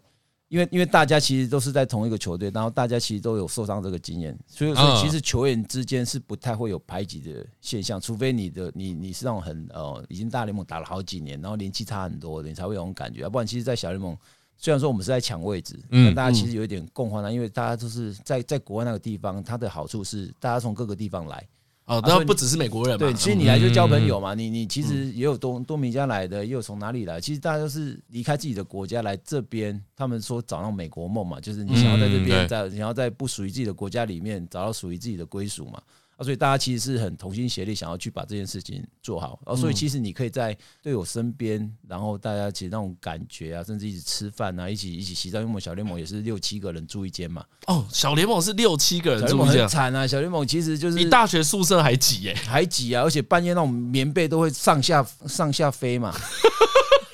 [0.47, 13.21] 因为因为大家其实都是在同一个球队，然后大家其实都有受伤这个经验，所以所以其实球员之间是不太会有排挤的现象，除非你的你你是那种很呃已经大联盟打了好几年，然后年纪差很多的，你才会有种感觉。
[13.21, 14.15] 要不然其实，在小联盟
[14.55, 21.43] 虽然说我们是在抢位置，但大家其实有一点共患难，因为大家都是在在国外那个地方，它的好处是大家从各个地方来。
[21.85, 22.97] 哦，那不只是美国人嘛？
[22.97, 24.33] 对，其实你来就交朋友嘛。
[24.33, 27.21] 你你其实也有多多米加来的，也有从哪里来？
[27.21, 29.79] 其实大家都是离开自己的国家来这边。
[29.95, 35.79] 他们说找到美国梦嘛，就是你想要在这边，在你要在不属于自己的国家里面找到属于自己的归属嘛。
[36.17, 39.39] 啊，所以大家其实是很同心协力，想要去把这件事情做好。
[39.45, 45.39] 啊，所以其实你可以在队友身边，然后大家其实那种感觉啊，甚至一起吃饭啊，一起一起洗澡。
[45.39, 47.43] 因为我们小联盟也是六七个人住一间嘛。
[47.67, 50.07] 哦，小联盟是六七个人住一间，很惨啊！
[50.07, 53.03] 小联盟其实就是比大学宿舍还挤耶，还挤啊！
[53.03, 56.15] 而且半夜那种棉被都会上下上下飞嘛。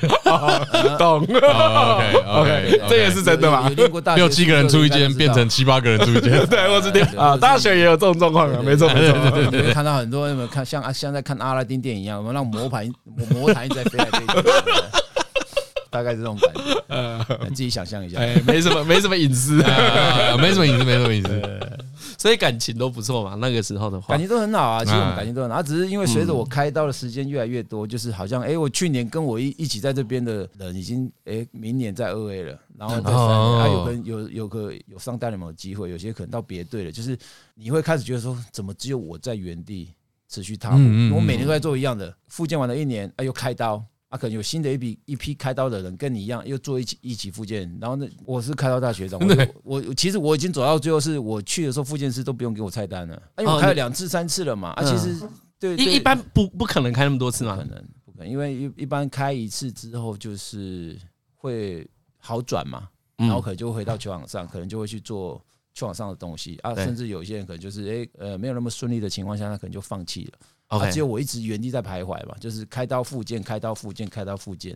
[0.98, 3.70] 懂，OK OK， 这也是真的吗？
[4.16, 6.46] 六七个人住一间，变成七八个人住一间。
[6.48, 9.74] 对，我知道啊，大学也有这种状况啊，没错没错。
[9.74, 12.90] 看到很多有没有看像像在看阿拉丁电影一样，有没有让魔盘
[13.30, 14.50] 魔坛一直在飞来飞去？
[15.92, 21.60] 大概是这种感觉， 呃，自己想象一下，哎，没什么， 没什么隐私，没什么隐私，没什么隐私，
[22.18, 23.36] 所以感情都不错嘛。
[23.36, 24.84] 那个时候的话，感情都很好啊。
[24.86, 37.18] 其实我们感情都很好，只是因为随着我开刀的时间越来越多，就是好像哎，我去年跟我一一起在这边的人已经哎，明年在二 A 了，然后在三 A，他有跟有有个有上大联盟的机会，有些可能到别队了，就是
[37.54, 39.90] 你会开始觉得说，怎么只有我在原地
[40.30, 40.78] 持续踏步？
[41.14, 43.84] 我每年都在做一样的，复健完了一年，哎，又开刀。
[44.12, 47.62] 啊，可能有新的一笔一批开刀的人跟你一样，又做一起一起复健。
[47.80, 49.18] 然后呢，我是开刀大学长，
[49.64, 54.72] 我 我其实我已经走到最后，是我去的时候，复健师都不用给我菜单了，因为我开了两次三次了嘛。
[54.72, 55.26] 啊，其实
[55.58, 61.00] 对一一般不不可能开那么多次嘛，可能不可能，因为一一般开一次之后就是
[61.38, 65.42] 会好转嘛，然后可能就会回到球场上，可能就会去做
[65.74, 70.40] 球场上的东西啊，甚至有些人可能就是哎呃没有那么顺利的情况下，他可能就放弃了。
[70.80, 74.76] 啊，只有我一直原地在徘徊嘛，就是开刀复健，开刀复健，开刀复健。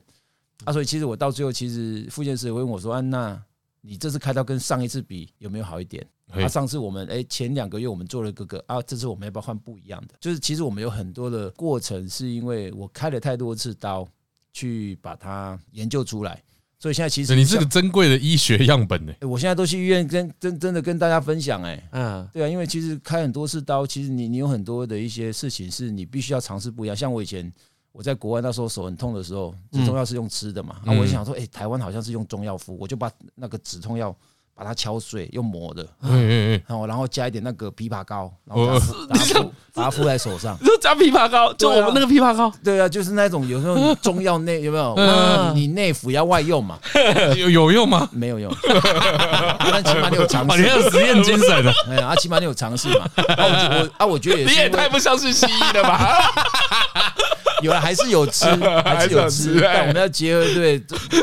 [0.66, 3.42] 啊，所以其实我到最后，其实复健师也会问我说：“啊，那
[3.82, 10.16] 你这次开刀跟上一次比有没有好一点？”啊，上次我们哎前两个月我们做了个个啊，这次我们要不要换不一样的？
[10.20, 14.08] 就是其实我们有很多的过程，是因为我开了太多次刀，
[14.52, 16.44] 去把它研究出来。
[16.86, 19.14] 所以现在其实你是个珍贵的医学样本呢。
[19.28, 26.96] 我现在都去医院跟真真的跟大家分享哎，嗯，对啊，因为其实开很多次刀，其实你你有很多的一些事情是你必须要尝试不一样。
[26.96, 27.52] 像我以前
[27.92, 34.16] 我在国外那时候手很痛的时候，止痛药是用吃的嘛，啊，我就想说，哎，台湾好像是用中药敷，我就把那个止痛药。
[34.58, 40.58] 把它敲碎，用磨的，嗯嗯嗯，然后然后加一点那个枇杷膏，然后把它敷，把它敷在手上。
[40.64, 42.52] 就加枇杷膏，就我们那个枇杷膏。
[42.64, 44.96] 对啊，就是那种有时候中药内有没有？
[45.54, 46.80] 你内服要外用嘛？
[47.38, 48.08] 有有用吗？
[48.14, 48.50] 没有用。
[49.60, 51.74] 但起码你有尝试，你有实验精神的。
[51.90, 53.06] 哎呀，啊，起码你有尝试嘛？
[53.36, 54.54] 啊，我啊，我觉得也是。
[54.54, 56.18] 你也太不像是西医了吧？
[57.62, 58.46] 有了，还是有吃，
[58.84, 60.78] 还是有吃，但我们要结合对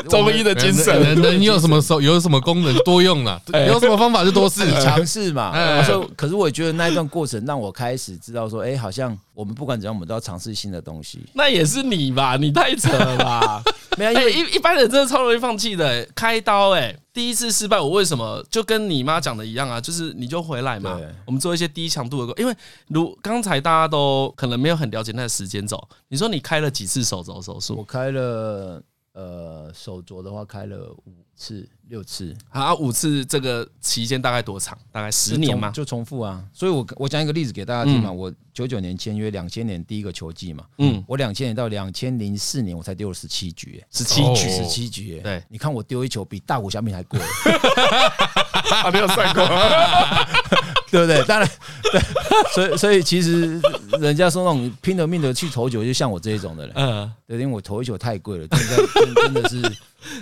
[0.09, 1.15] 中医的精神。
[1.21, 3.41] 那你有什么手有什么功能多用了？
[3.67, 5.81] 有什么方法就多试， 尝试嘛。
[5.83, 11.19] 说，可是我觉得那一段过程让我开始知道说，哎，好像我们不管怎样，我们都要尝试新的东西。
[11.33, 12.35] 那也是你吧？
[12.35, 13.63] 你太扯了吧？
[13.97, 16.07] 没有，因为一一般人真的超容易放弃的。
[16.15, 16.95] 开刀，哎。
[17.13, 19.79] 第一次失败，我为什么就跟你妈讲的一样啊？
[19.79, 22.57] 就是你就回来嘛，我们做一些低强度的工，因为
[22.87, 25.79] 如刚才大家都可能没有很了解那个时间轴。
[26.07, 27.75] 你说你开了几次手肘手术？
[27.75, 28.81] 我开了，
[29.13, 31.67] 呃，手镯的话开了五次。
[31.89, 34.75] 六次啊，五次这个期间大概多长？
[34.89, 35.69] 大概十年嘛？
[35.69, 36.43] 就重复啊。
[36.51, 38.11] 所以我我讲一个例子给大家听嘛。
[38.11, 40.65] 我九九年签约，两千年第一个球季嘛。
[40.79, 45.19] 嗯，我两千年到两千零四年，我才丢了十七局，十七局，十七局。
[45.19, 47.19] 对，你看我丢一球比大谷翔平还贵，
[48.63, 49.45] 还 没有算过，
[50.93, 51.23] 对不对？
[51.23, 51.49] 当然，
[51.91, 51.99] 对。
[52.53, 53.59] 所以所以其实
[53.99, 56.75] 人家说那种拼了命的去投球，就像我这一种的人。
[56.75, 59.59] 嗯，对，因为我投一球太贵了，真的真的是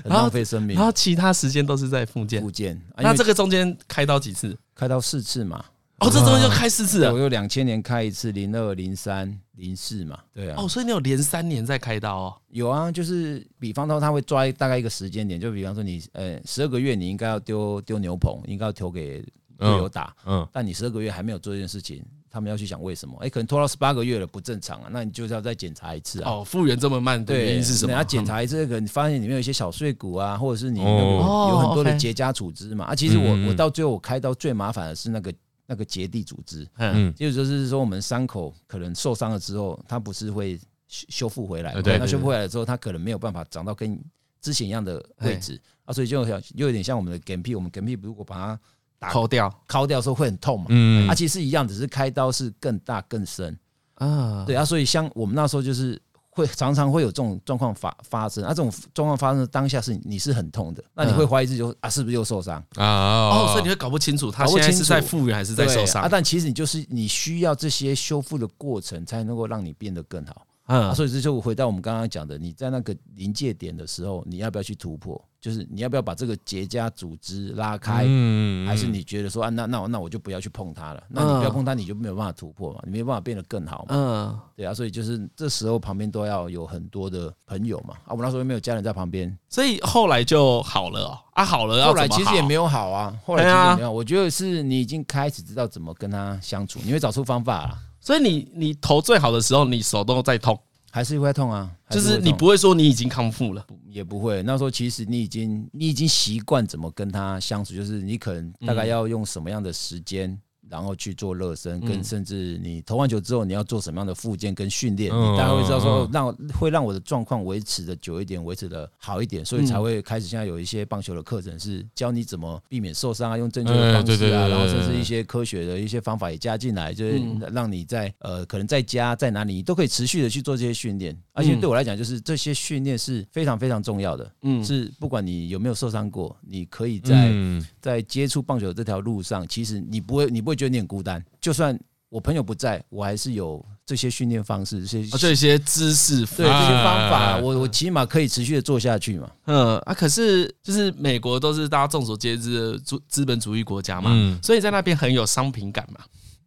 [0.01, 0.77] 很浪费生命。
[0.77, 2.81] 然后其他时间都是在复健，复健。
[2.95, 4.57] 那这个中间开刀几次？
[4.73, 5.61] 开刀四次嘛。
[5.99, 7.11] 哦，这中间就开四次啊。
[7.11, 10.17] 我有两千年开一次，零二、零三、零四嘛。
[10.33, 10.55] 对啊。
[10.57, 12.33] 哦，所以你有连三年在开刀哦？
[12.47, 19.21] 有啊，就是比方说他会抓大概一个时间点，就比方说你呃十二个月你应该要丢丢牛棚，应该要投给
[19.61, 20.13] 队友打。
[20.25, 20.47] 嗯。
[20.51, 22.03] 但你十二个月还没有做这件事情。
[22.33, 23.13] 他们要去想为什么？
[23.19, 24.87] 哎，可能拖到十八个月了，不正常啊！
[24.89, 26.31] 那你就是要再检查一次啊！
[26.31, 27.91] 哦，复原这么慢的原因是什么？
[27.91, 32.85] 你要检查一次，可能发现里面有一些小碎骨啊， 或者是你有有很多的结痂组织嘛。
[32.85, 35.33] 啊，其实我我到最后我开刀最麻烦的是那个
[35.65, 44.01] 那个结缔组织，嗯，就是就是说我们伤口可能受伤了之后，它不是会修修复回来，对，那修复回来之后，它可能没有办法长到跟
[44.39, 48.59] 之前一样的位置啊，所以就像又有点像我们的梗屁，我们梗屁如果把它
[49.09, 50.65] 抠掉，抠掉的时候会很痛嘛？
[50.69, 53.57] 嗯，啊，其实一样，只是开刀是更大更深
[53.95, 54.43] 啊。
[54.45, 63.29] 对啊，所以像我们那时候就是会常常会有这种状况发发生，啊，这种状况发生的当下是你是很痛的，那你会怀疑自己就啊是不是又受伤啊？
[63.29, 66.07] 哦，所以你会搞不清楚他现在是在复原还是在受伤啊？
[66.09, 70.45] 但其实你就是你需要这些修复的过程，才能够让你变得更好。
[70.79, 75.21] 啊，所以这就回到我们刚刚讲的，你在那个临界点的时候，你要不要去突破？
[75.39, 78.03] 就是你要不要把这个结痂组织拉开？
[78.07, 81.03] 嗯，还是你觉得说啊，那那那我就不要去碰它了？
[81.09, 83.95] 那你不要碰它，你就没有办法突破嘛，你没有办法变得更好嘛？
[83.95, 87.95] 嗯，对啊，所以就是这时候旁边都要有很多的朋友嘛。
[88.05, 91.17] 啊，我那时候又没有家人在旁边，所以后来就好了哦。
[91.33, 93.11] 啊，好了，后来其实也没有好啊。
[93.25, 97.77] 后来其实也没有，我觉得是你已经开始知道怎么跟他相处，你会找出方法了。
[98.01, 101.71] 所以你你头最好的时候，你手都在痛，还是会痛啊？
[101.89, 104.41] 就是你不会说你已经康复了，也不会。
[104.43, 110.37] 那时候其实你已经你已经习惯怎么跟他相处，就是你可能大概要用什么样的时间
[110.71, 137.33] 然后去做热身，跟甚至你投完球之后你要做什么样的复健跟训练，你大概会知道说让会让我的状况维持的久一点，维持的好一点，所以才会开始现在有一些棒球的课程是教你怎么避免受伤啊，用正确的方式啊，然后甚至一些科学的一些方法也加进来，就是让你在呃可能在家在哪里你都可以持续的去做这些训练，而且对我来讲就是这些训练是非常非常重要的，嗯，是不管你有没有受伤过，你可以在
[137.81, 141.77] 在接触棒球这条路上，其实你不会你不会觉得你很孤单，就算
[142.09, 149.31] 我朋友不在，我还是有这些训练方式，这些这些知识，对这些方法，我我起码可以持续的做下去嘛。
[149.45, 154.11] 嗯啊，可是就是美国都是大家众所皆知的资资本主义国家嘛，
[154.43, 155.99] 所以在那边很有商品感嘛。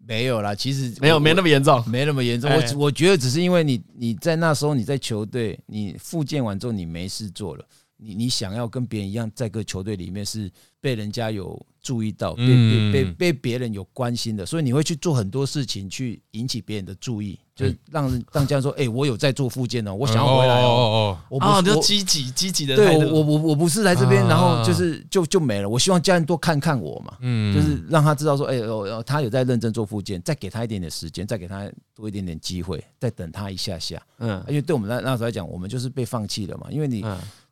[0.06, 2.48] 没有啦，其实没有，没那么严重，没那么严重。
[2.52, 7.64] 我我觉得只是因为你你在那时候你在球队，你复健完之后你没事做了，
[7.96, 11.60] 你你想要跟别人一样，在个球队里面是被人家有。
[11.84, 25.68] 注意到被被被被别人有关心的，所以你会去做很多事情去引起别人的注意，就让让家人说，哎，我有在做复健哦，我想要回来哦，我不就积极积极的，对我我我不是来这边，然后就是就就没了。
[25.68, 37.04] 我希望家人多看看我嘛，嗯，就是让他知道说，哎哦，他有在认真做复健，再给他一点点时间，再给他多一点点机会，再等他一下下，嗯，因为对我们那那时候来讲，我们就是被放弃了嘛，因为你。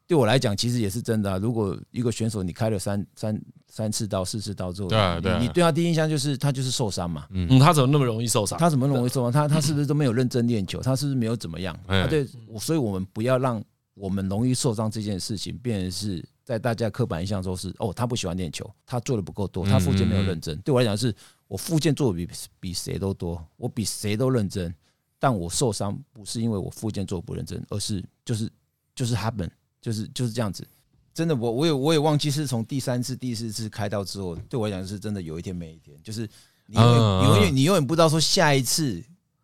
[0.07, 1.39] 对我来讲，其实也是真的啊。
[1.39, 7.27] 如果一个选手你开了三三三次刀、四次刀之后，对对，你对他第一印象就是他就是受伤嘛。
[7.31, 8.59] 嗯，他怎么那么容易受伤？
[8.59, 9.33] 他怎么容易受伤？
[9.33, 10.81] 他他是不是都没有认真练球？
[10.83, 11.75] 他是不是没有怎么样？
[11.87, 12.29] 他对，
[12.61, 13.63] 所以我们不要让
[13.95, 20.59] 我们容易受伤这件事情变成是在大家刻板印象中是哦，他不喜欢练球，他做的不够多，他附件没有认真。
[20.59, 21.15] 对我来讲，是
[21.49, 22.29] 我附件做的比
[22.61, 24.75] 比谁都多，我比谁都认真，
[25.19, 28.51] 但我受伤不是因为我附件做的不认真，而是就是
[28.95, 29.51] 就是他们。
[29.83, 30.67] 就是就是这样子，
[31.13, 36.27] 真的，我我也我也忘记是从第三次、第四次开刀之后，对我来讲是真的有一天没一天，就是
[36.67, 39.03] 你永远你永远你永远不知道说下一次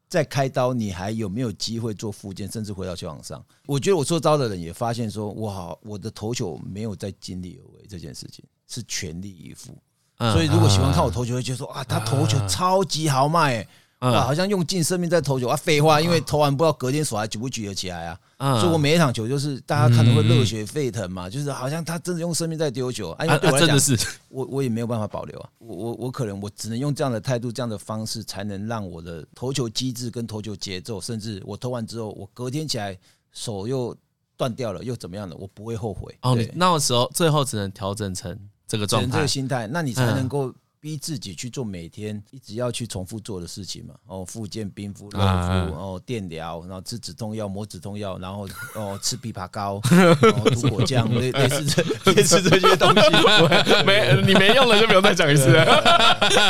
[0.09, 3.45] 再开刀你还有没有机会做复健，甚至回到球场上。
[3.67, 9.77] 我觉得我做招的人也发现说，我好我的投球没有在尽力而为这件事情，是全力以赴。
[10.33, 13.69] 所以如果喜欢看我投球，会觉得说啊，他投球超级豪迈，欸。
[13.99, 15.57] 啊，好像用尽生命在投球啊！
[15.57, 18.61] 废话，因为投完不知道隔天手还举不举得起来啊！
[18.61, 23.25] 所以我每一场球就是大家看的会热血沸腾嘛，就是好像他真的用生命在丢球啊！
[23.25, 23.77] 因为对我来讲，
[24.29, 25.51] 我我也没有办法保留啊！
[25.59, 32.97] 我我我可能我只能用这样的态度、这样的方式，才能让我的投球机制跟投球节奏，甚至我投完之后，我隔天起来
[33.33, 33.97] 手又
[34.37, 36.17] 断掉了，又怎么样的，我不会后悔。
[36.23, 38.39] 哦，你那个时候最后只能调整成
[38.69, 40.55] 这个状态，这个心态，那你才能够。
[40.81, 43.95] 逼自己去做每天一直要去重复做的事情嘛？
[44.07, 45.25] 哦，复健、冰敷、热敷，
[45.75, 49.81] 哦，电疗，然后吃止痛药、抹止痛药，然后 哦，吃枇杷膏、
[50.55, 53.01] 涂果酱，类类似这类似这些东西。
[53.85, 55.65] 没，你没用了就不用再讲一次了。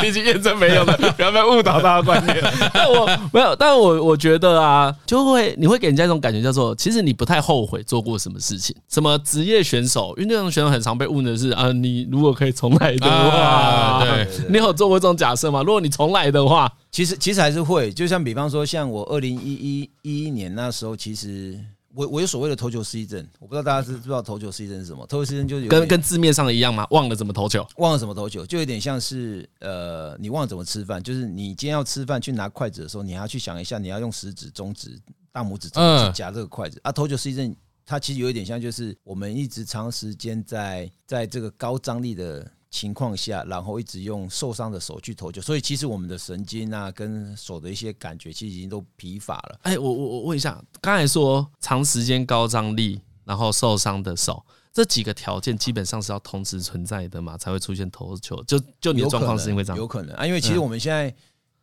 [0.01, 2.37] 毕竟验证没用了，不要被误导大家观念。
[2.73, 8.75] 但我没有，但我我觉得啊，就会你会给人家一种感觉，叫做其实你不太后悔做过什么事情。
[8.87, 14.18] 什么职业选手，因为那种选手很常被问的是啊，你如果可以重来的话，对。
[14.49, 15.61] 你有做过这种假设吗？
[15.63, 21.59] 如果你重来的话，其实其实还是会，就像比方说，像我二零一一一一年那时候，其实
[21.93, 25.05] 我我有所谓的投球失忆症，我不知道大家知不知道投球失忆症是什么？
[25.07, 26.87] 投球失忆症就是跟跟字面上的一样吗？
[26.91, 34.99] 忘了怎么投球，忘了怎么投球，就有点像是呃，你忘了怎么吃饭，就是你今天要吃饭去拿筷子的时候，你还要去想一下，你要用食指、中指、
[35.31, 36.91] 大拇指怎么去夹这个筷子啊？
[36.91, 37.55] 投球失忆症
[37.85, 42.45] 它其实有一点像，就是我们一直长时间在在这个高张力的。
[42.69, 49.59] 情况下，然后一直用受伤的手去投球，所以其实我们的神经啊，跟手的一些感觉，其实已经都疲乏了。
[49.63, 58.43] 哎，我我我问一下，刚才说长时间高张力，然后受伤的手，这几个条件基本上是要同时存在的嘛，才会出现投球？
[58.43, 59.77] 就就你的状况是因为这样？
[59.77, 61.13] 有可能啊，因为其实我们现在。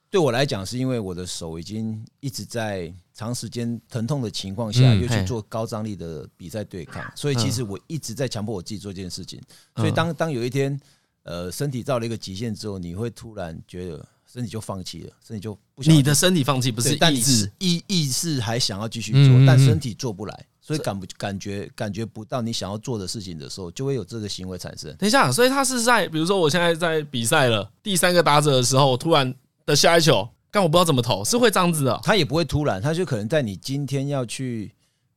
[0.09, 9.43] 对我来讲，是因为我的手已经一直在长时间疼痛的情况下，又去做高张力的比赛对抗，所以其实我一直在强迫我自己做这件事情。
[9.75, 10.81] 所以当当有一天，
[11.27, 15.95] 呃，身体到了一个极限之后，你会突然觉得身体就放弃了，身体就不想。
[15.95, 24.95] 你的身体放弃不是意志，意意识还想要继续做，但身体做不来，所以感不感觉感觉不到你想要做的事情的时候，就会有这个行为产生。
[24.97, 29.35] 等一下，所以他是在比如说我现在在比赛了第三个打者的时候，我突然。
[29.67, 32.01] 的下一球，但我不知道怎么投，是会这样子的。
[32.05, 34.71] 他也不会突然，他就可能在你今天要去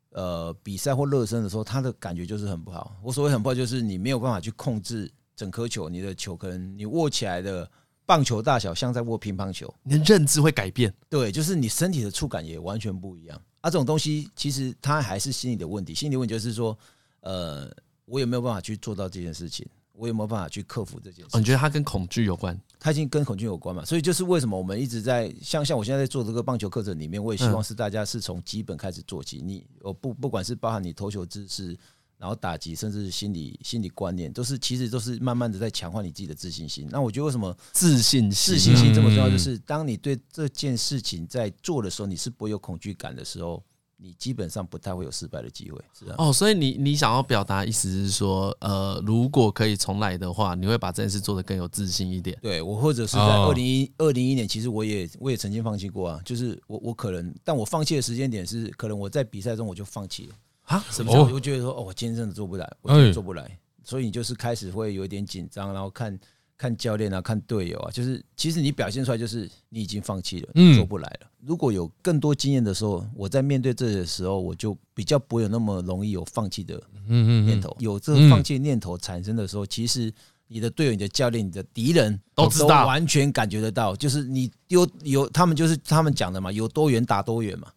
[0.10, 2.98] 呃比赛或热身的时候，他的感觉就是很不好。
[3.04, 5.08] 我所谓很不好，就是你没有办法去控制
[5.40, 7.70] 整颗球，你的球可能你握起来的
[8.06, 10.94] 棒球大小像在握乒乓球，你的认知会改变。
[11.08, 13.42] 对，就是你身体的触感也完全不一样。
[13.62, 15.94] 啊，这种东西其实它还是心理的问题。
[15.96, 16.78] 心理问题就是说，
[17.22, 17.72] 呃，
[18.04, 19.66] 我有没有办法去做到这件事情？
[19.94, 21.32] 我有没有办法去克服这件事？
[21.38, 22.60] 哦，你觉得它跟恐惧有关？
[22.78, 23.86] 它已经跟恐惧有关嘛？
[23.86, 29.42] 所以就是为什么我们一直在像像我现在在做这个棒球课程里面，我也希望是大家是从基本开始做起。
[29.42, 31.78] 你我不不管是包含你投球姿势，
[32.20, 36.88] 然后打击，甚至是心理心理观念，都是其实都是慢慢的在强化你自己的自信心。
[36.92, 39.28] 那我觉得为什么自信自信心这么重要？
[39.28, 43.64] 就是当你对这件事情在做的时候，你是不会有恐惧感的时候。
[44.02, 46.16] 你基本上不太会有失败的机会，是啊。
[46.18, 52.38] 哦，所以你你想要表达意思是说，呃，如果可以重来的话，你会把这件事做得更有自信一点。
[52.42, 56.22] 对我，或者是在二零一二零一年，其实我也我也曾经放弃过啊。
[56.24, 60.36] 就是我我可能，但我放弃的时间点是，可能我在比赛中我就放弃了
[60.70, 60.84] 啊。
[60.90, 63.60] 什么时候我就觉得说，哦，我今天真的做不来，我真的做不来。
[63.84, 66.18] 所以你就是开始会有一点紧张，然后看。
[66.60, 71.32] 看教练啊，看队友啊，就是其实你表现出来就是你已经放弃了，做不来了。
[71.40, 77.74] 如果有更多经验的时候，我在面对这个时候，我就比较不会有那么容易有放弃的念头。
[77.80, 80.14] 有这个放弃念头产生的时候，其实
[80.50, 87.70] 你的队友、你的教练、你的敌人都知道完全感觉得到，就是你有有他们就是他们讲的嘛，有多远打多远嘛。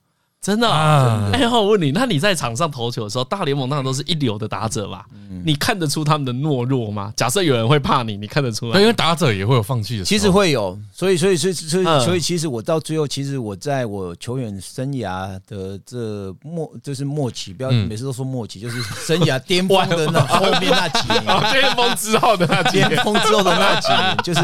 [0.43, 5.07] 真的，哎，我问你，那你在场上投球的时候，大联盟当然都是一流的打者吧？
[5.45, 7.13] 你看得出他们的懦弱吗？
[7.17, 8.73] 假设有人会怕你，你看得出来？
[8.73, 24.41] 对因为打者也会有放弃的其实会有，所以，所以，所以，所以，所以，其实我到最后，其实我在我球员生涯的这末，就是末期，不要每次都说末期，就是生涯巅峰的那后面那几年， 巅峰之后的那几年， 巅峰之后的那几年，就是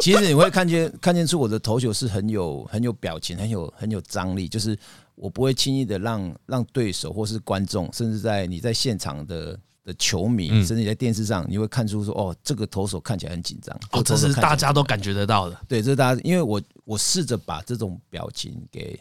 [0.00, 4.74] 其实你会看见看见出我的投球是很有很有表情，很有很有张力，就是。
[5.14, 13.78] 我不会轻易的让让对手或是观众，甚至在你在现场的的球迷，甚至你在电视上，你会看出说，哦，这个投手看起来很紧张。
[13.90, 15.56] 哦，这是大家都感觉得到的。
[15.68, 18.98] 对，这是大家，因为我我试着把这种表情给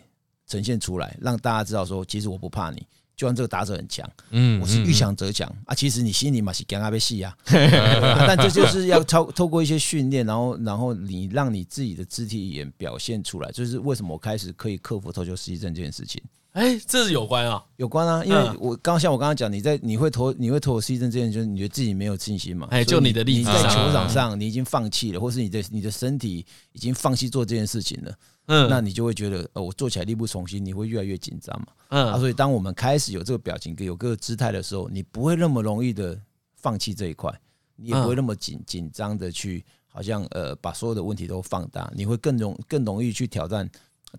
[0.48, 2.86] 呈现出来，让大家知道说，其实我不怕你。
[3.22, 5.76] 就算这个打者很强，嗯，我是遇强则强啊。
[5.76, 16.20] 其实你心里嘛是惊他被戏 啊，但这就是要超透过一些训练，然后然后你让你自己的肢体语言表现出来，就是为什么我开始可以克服投球失忆症这件事情。
[16.52, 22.68] 哎，这是有关啊，有关啊，因为我刚像我刚刚讲，你在你会投你会投我失忆症这件事，就是你觉得自己没有信心嘛？
[22.72, 28.14] 哎，就你的例子，在球场上你已经放弃了，或是你的你的身体已经放弃做这件事情了。
[28.48, 31.68] 嗯，那你就会觉得，呃，我做起来力不从心，你会越来越紧张嘛。
[31.90, 36.20] 嗯，啊，所以当我们开始有这个表情，有个姿态的时候，你不会那么容易的
[36.56, 37.34] 放弃这一块，
[37.78, 43.70] 你也不会那么紧紧张的去，好像呃把所有的问题都放大，你会更容更容易去挑战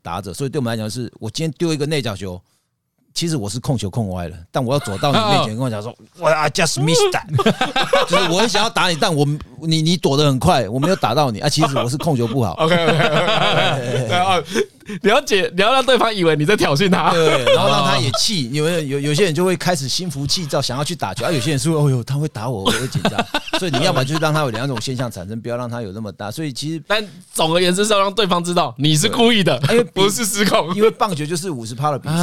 [0.00, 0.32] 打者。
[0.32, 2.40] 所以对我们来讲，是我今天丢一个内角球。
[3.14, 7.26] 其实我是控球控歪了，但我要走到你面前 跟我讲说，我 I just missed that，
[8.08, 9.26] 就是我很想要打你，但我
[9.60, 11.48] 你你躲得很快，我没有打到你啊。
[11.48, 12.52] 其实我是控球不好。
[12.64, 14.42] OK OK
[15.04, 18.50] 要解，你要让对方以为你在挑衅他，对，然后让他也气。
[18.52, 21.24] 有有有些人就会开始心浮气躁，想要去打球。
[21.24, 23.12] 啊有些人说，哦呦，他会打我，我会紧张。
[23.60, 26.32] 所以你要么就是让他有两种现象产生，不要让他有那么大。
[26.32, 27.02] 所以其实，但
[27.32, 30.74] 总而言之是要让对方知道你是故意的，因为不是失控。
[30.74, 32.14] 因为棒球就是五十趴的比赛，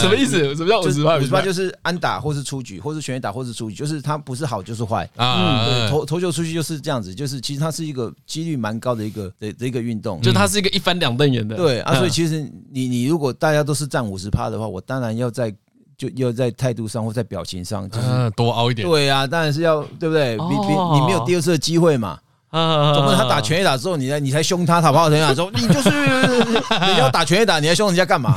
[0.00, 0.54] 什么意思？
[0.56, 1.16] 什么叫五十趴？
[1.16, 5.08] 五十趴就是安打或是出局，或是全垒打或是出局，就是他不是好就是坏。
[5.16, 11.56] 啊，对，投投球出去就是这样子，就是其实它是一个几率蛮高的一个的的一个运动，就它是一个一翻两瞪眼的。
[11.56, 12.82] 对啊，所以其实你。
[12.82, 15.54] 你你如果大家都是占五十趴的话，我当然要在
[15.96, 18.88] 就要在态度上或在表情上，就是多凹一点。
[18.88, 20.36] 对啊，当然是要对不对？
[20.36, 22.18] 你你你没有第二次的机会嘛？
[22.50, 25.90] 总不能他打全垒打之后，你才你才凶他，他跑全垒打之后，你就是
[26.92, 28.36] 你要打全垒打，你还凶人家干嘛？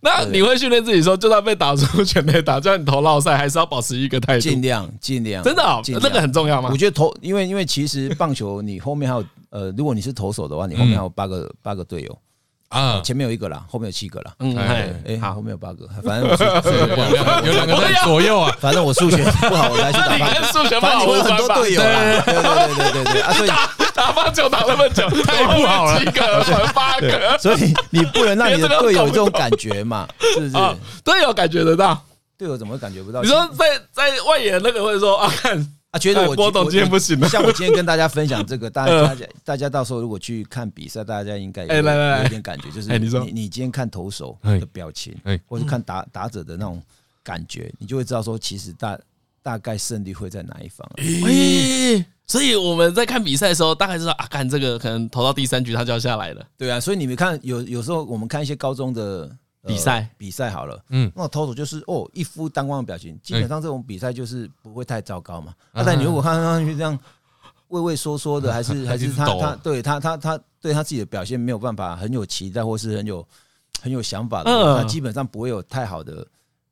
[0.00, 5.42] 那你会训练自己说，就算被打出全垒打，就算你投落赛，还是要保持一个态度，尽量尽量。
[5.42, 6.68] 真的，那个很重要吗？
[6.70, 12.18] 我觉得投，因为因为其实棒球你后面还有呃，如果你是投手的话，你后面还有八个八个队友。
[12.68, 14.32] 啊，前面有一个啦，后面有七个啦。
[14.40, 18.52] 嗯，哎，哎，好，后面有八个，反正我数学不好，有两个在左右啊。
[18.60, 20.42] 反正我数学不好，我来去打棒球。
[20.52, 22.22] 数学不好，我有很多队友啦。
[22.24, 23.48] 对对对对对，啊，所以
[23.96, 25.98] 打棒球打那么久， 太不好了。
[25.98, 30.06] 七个传八个，所以你不能让你的队友有这种感觉嘛？
[30.20, 30.52] 是不是？
[31.02, 32.04] 队友感觉得到，
[32.36, 33.22] 队友怎么会感觉不到？
[33.22, 35.58] 你说在在外野那个会说啊，看
[35.90, 35.98] 啊。
[35.98, 41.82] 觉得我郭董今天不行了，像我今天跟大家分享这个，大家大家大家到时候如果去看比赛，大家应该有有
[42.28, 45.16] 点感觉，就是你你今天看投手的表情，
[45.46, 46.82] 或者看打打者的那种
[47.24, 48.98] 感觉，你就会知道说，其实大
[49.46, 50.84] 大概胜率会在哪一方。
[52.26, 56.44] 所以我们在看比赛的时候，大概知道啊，看这个可能投到第三局他就要下来了。
[56.58, 59.30] 对啊，所以你们看有有时候我们看一些高中的。
[59.66, 65.52] 比赛比赛好了，嗯，那投手就是哦一副灯光的表情，基本上这种比赛就是不会太糟糕嘛。
[65.72, 66.96] 但你如果看上去这样
[67.66, 73.26] 畏畏缩缩的， 还是还是他他对他他他对他自己的表现没有办法很有期待，或是很有
[73.82, 76.24] 很有想法的，他基本上不会有太好的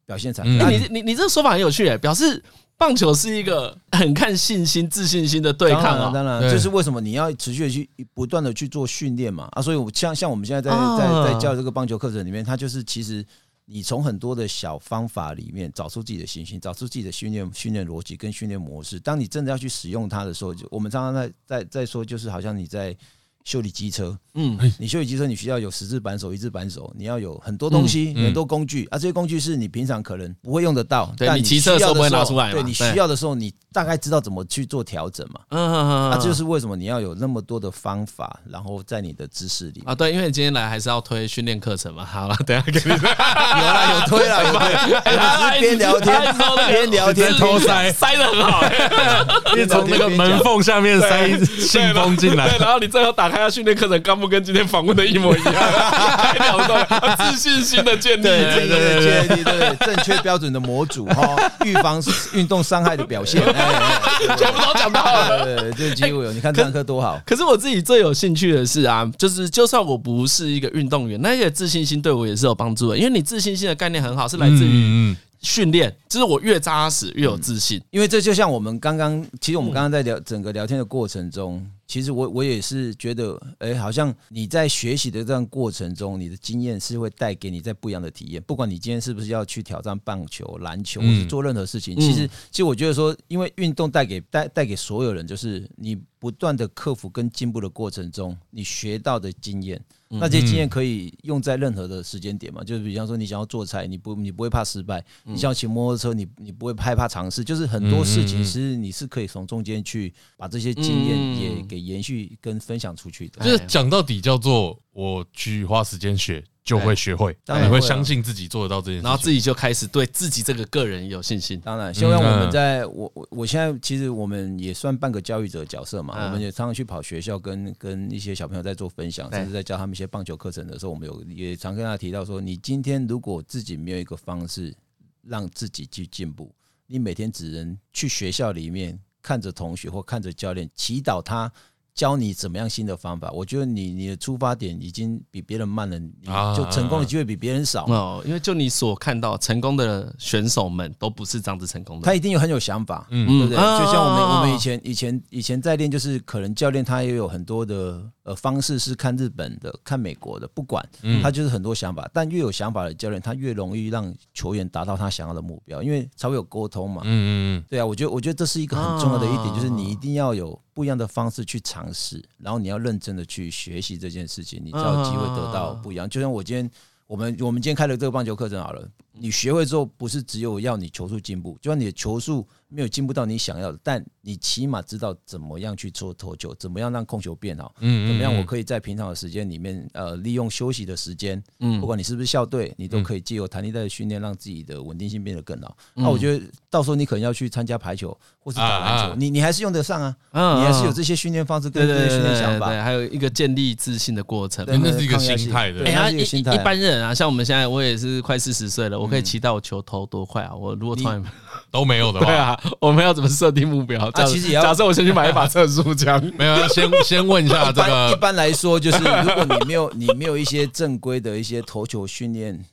[0.07, 0.55] 表现产生。
[0.71, 2.41] 你你你这个说法很有趣诶，表示
[2.77, 6.11] 棒球是一个很看信心、自信心的对抗啊。
[6.13, 9.63] 当然，就是为什么你要持续的去不断的去做训练嘛啊。
[9.63, 13.25] 所以，我像像我们现在在在在教这个棒球课程里面，它就是其实
[13.65, 19.01] 你从很多的小方法里面找出自己的信心，找出自己的训练训练逻辑跟训练模式。
[19.01, 22.97] 当你真的要去使用它的时候，就我们常常在在在说，就是好像你在。
[23.45, 28.97] 修理机车，嗯，你修理机车，你需要有十字扳手、一字扳手，你要有很多东西、很多工具啊。
[28.99, 32.51] 这些工具是你平常可能不会用得到，但你骑车的时候不会拿出来。
[32.51, 35.41] 对，你需要的时候，你大概知道怎么去做调整嘛。
[35.51, 36.11] 嗯嗯嗯。
[36.13, 39.95] 啊，这就是为什么你要有那么多的方法，然后在你的知识里啊。
[39.95, 42.03] 对，因为你今天来还是要推训练课程嘛。
[42.03, 42.89] 好了，等下 给你。
[42.89, 44.95] 有了，有推了，有推。
[45.05, 46.35] 我们是边聊天
[46.67, 48.65] 边聊天偷塞，塞的很好。
[49.55, 53.43] 你从那个门缝下面塞信封进来，然后你最后打开。
[53.43, 66.33] 他训练课程纲目跟今天访问的一模一样，太了解自信心的建立，对对对，建立对正确标准的模组哈， 预防运动伤害的表现，全部都讲到了，对，这几乎有。
[66.33, 67.21] 你看这堂课多好。
[67.27, 75.15] 可是我自己最有兴趣的是啊，就是就算我不是一个运动员，那些自信心对我也是有帮助的，因为你自信心的概念很好，是来自于。
[75.43, 88.43] 训练就是我越扎实越有自信，因为这就像我们刚刚，其实我们刚刚在聊整个聊天的过程中，其实我我也是觉得，哎，好像你在学习的这样过程中，你的经验是会带给你在不一样的体验。
[88.43, 99.79] 不管你今天是不是要去挑战棒球、篮球，或是做任何事情，其实，其实我觉得说，因为运动带给带带给所有人，就是你不断的克服跟进步的过程中，你学到的经验。
[100.09, 102.65] 那这些经验可以用在任何的时间点嘛？
[102.65, 107.45] 就是比方说，你想要做菜，你不你不会怕失败；你想要骑摩托车，你你不会害怕尝试。
[107.45, 113.45] 就是很多事情，其实你是可以从中间去把这些经验也给延续跟分享出去的。
[113.45, 116.43] 就是讲到底，叫做我去花时间学。
[116.65, 121.61] 就会学会，当然会相信自己做得到这件事，然后自己就开始对自己这个个人有信心。
[121.61, 134.75] 当然，希望我们在我我我现在其实我们也算半个教育者的角色嘛，我们也常常去跑学校，跟跟一些小朋友在做分享，甚至在教他们一些棒球课程的时候，我们有也常跟他提到说，你今天如果自己没有一个方式
[135.23, 136.51] 让自己去进步，
[136.87, 141.53] 你每天只能去学校里面看着同学或看着教练祈祷他。
[141.95, 146.11] 教你怎么样新的方法，我觉得你你的出发点已经比别人慢了，你
[146.57, 147.87] 就成功的机会比别人少。
[147.87, 148.21] 哦。
[148.27, 153.57] 因为就你所看到成功的选手们都不是这样子成功的，他一定有很有想法，嗯，对不对？
[153.57, 160.85] 就像我们我们以前以前以前在练，就是可能教练他也有很多的呃方式是看日本的、看美国的，不管
[161.23, 162.11] 他就是很多想法。
[162.13, 167.03] 但越有想法的教练，他越容易让球员达到他想要的目标，因为才会有沟通嘛。
[167.05, 170.61] 嗯嗯嗯，对啊，我觉得我觉得这是一个很重要的一点，就是你一定要有。
[170.75, 176.11] 不一样的方式去尝试，然后你要认真的去学习这件事情，你才有机会得到不一样。
[176.11, 176.69] 就像我今天，
[177.07, 182.45] 我们我们今天开了这个棒球课程好了，你学会之后，不是只有要你球速进步，就算你的球速。
[182.67, 195.77] 没有进步到你想要的，但你起码知道怎么样去做投球，怎么样让控球变好，嗯，怎么样我可以在平常的时间里面，呃，利用休息的时间，嗯，不管你是不是校队，你都可以借由弹力带的训练，让自己的稳定性变得更好。
[195.93, 205.85] 那我觉得到时候你可能要去参加排球或是打篮球，你你还是用得上啊，你还是有这些训练方式跟这些训练想法，还有一个建立自信的过程，那是一个心态的。
[205.85, 210.55] 哎，一一般人啊，像我们现在，我也是快四十岁了，我可以期待我球投多快啊？
[210.55, 211.31] 我如果从来
[211.71, 214.11] 都没有的话， 对啊，我们要怎么设定目标？
[214.15, 218.13] 啊，其实也要假设我先去买一把 测速枪，没有，先 先问一下这个。
[218.13, 222.65] 一般来说，就是如果你没有你没有一些正规的一些投球训练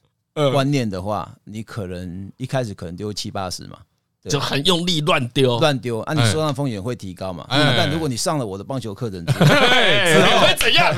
[0.53, 3.77] 观念的话，你可能一开始可能丢七八十嘛，
[4.29, 7.45] 就很用力乱丢，乱丢啊，你受伤风险会提高嘛。
[7.49, 10.93] 但如果你上了我的棒球课程 之后，会怎样？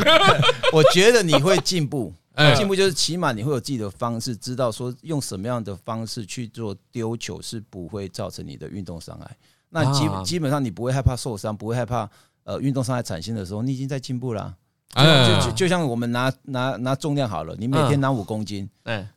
[0.74, 2.14] 我觉得你会进步。
[2.58, 9.38] 进步就是起码你会有自己的方式，知道说用什么样的方式去做丢球是不会造成你的运动伤害。
[9.74, 12.08] 那基基本上你不会害怕受伤，不会害怕
[12.44, 14.56] 呃运动伤害产生的时候，你已经在进步了。
[14.96, 18.70] 就就就像我们拿拿拿重量好了，你每天拿五公斤，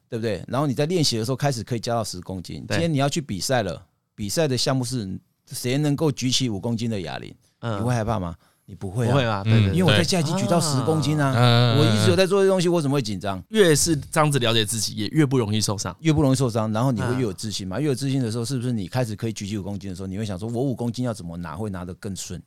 [0.08, 0.42] 对不对？
[0.48, 2.64] 然后你在练习的时候开始可以加到十公斤。
[2.70, 3.84] 今天你要去比赛了，
[4.14, 5.06] 比赛的项目是
[5.52, 7.34] 谁能够举起五公斤的哑铃？
[7.60, 8.34] 你会害怕吗？
[8.68, 9.10] 你不会啊？
[9.10, 11.32] 不会啊，对对，因为我在家已经举到十公斤啊，
[11.78, 13.42] 我一直有在做这东西，我怎么会紧张？
[13.48, 17.78] 越是这样子了解自己，也越不容易受伤，越不容易受伤，然后你会越有自信嘛？
[17.78, 22.42] 越有自信的时候，是不是你开始可以举起五公斤的时候，你会想说，我五公斤要怎么拿会拿得更顺，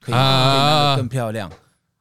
[0.00, 1.52] 可以拿得更漂亮？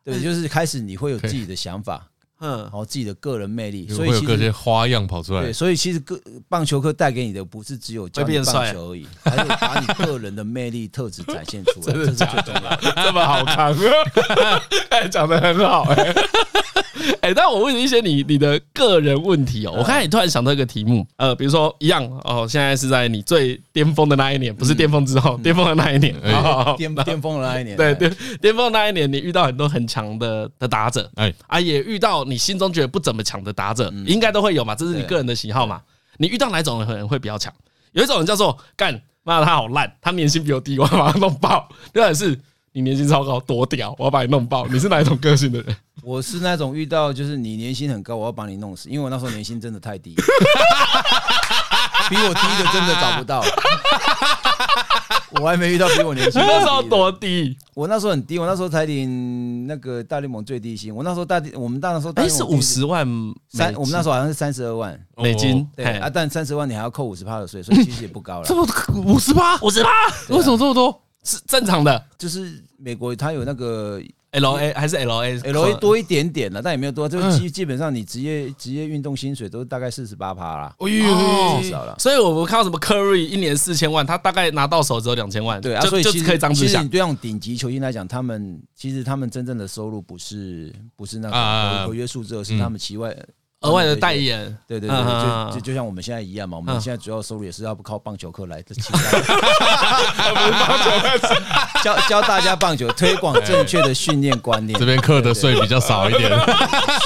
[0.04, 2.08] 对，就是开始你会有自己的想法。
[2.40, 5.42] 嗯，好自己的个人魅力，所以会有各些花样跑出来。
[5.42, 12.94] 对，所以其实个棒球课带给你的不是只有教你棒球而已，还是把你个人的魅力特质展现出来， 这是最重要的。
[12.96, 13.76] 这么好看，
[14.90, 16.14] 哎，讲得很好哎。
[17.22, 19.72] 哎，但我问你一些你你的个人问题哦。
[19.72, 26.16] 我刚才也突然想到一个题目，呃，比如说一样哦，现在是在你最巅峰的那一年，不是巅峰之后，巅峰的那一年，
[26.78, 35.82] 巅巅峰的那一年，对对，巅峰那一年，你遇到很多很强的的打者，哎啊，也遇到你心中觉得不怎么强的打者，应该都会有嘛，这是你个人的喜好嘛。
[36.18, 37.54] 你遇到哪种人会比较强？
[37.94, 41.70] 有一种人叫做干，妈的他好烂，他年薪比我低，我要把他弄爆。
[41.94, 42.40] 第二是。
[42.78, 43.96] 你年薪超高，多屌！
[43.98, 44.68] 我要把你弄爆。
[44.68, 45.76] 你是哪一种个性的人？
[46.04, 50.14] 我是那种遇到就是你年薪很高，我要把你弄死，因为我那时候年薪真的太低，
[52.08, 53.44] 比我低的真的找不到。
[55.42, 56.40] 我还没遇到比我年薪。
[56.40, 57.58] 那时候多低？
[57.74, 60.96] 我那时候很低，我那时候才领那个大联盟最低薪。
[60.96, 63.08] 我那时候大，我们那时候哎是五十万
[63.50, 65.68] 三，我们那时候好像是三十二万美金。
[65.76, 68.46] 对啊，但三十万你还要扣五十趴的税，所以其实也不高了。
[68.48, 68.64] 这么
[69.04, 69.58] 五十趴？
[69.64, 69.90] 五十趴？
[70.30, 71.02] 为什么这么多？
[71.28, 74.02] 是正常的，就是美国它有那个
[74.32, 81.96] L A 还是 L A L A 多一点点了，但也没有多，就基基本上你职业职业运动薪水都大概四十八趴啦，哦，至少了。
[82.00, 86.68] 所以我们看到什么 Curry 一年四千万，他大概拿到手只有两千万，对啊，所以其实可以这样子想。
[86.68, 93.16] 其实你对那种顶级球星来讲，他们其实他们真正的收入不是不是那个合约数字，而是他们其外。
[93.62, 94.98] 额外的代言，对对对，
[95.50, 96.58] 就就就像我们现在一样嘛。
[96.58, 98.76] 我们现在主要收入也是要不靠棒球课来的，
[101.84, 104.80] 教教大家棒球，推广正确的训练观念。
[104.80, 106.32] 这边课的税比较少一点，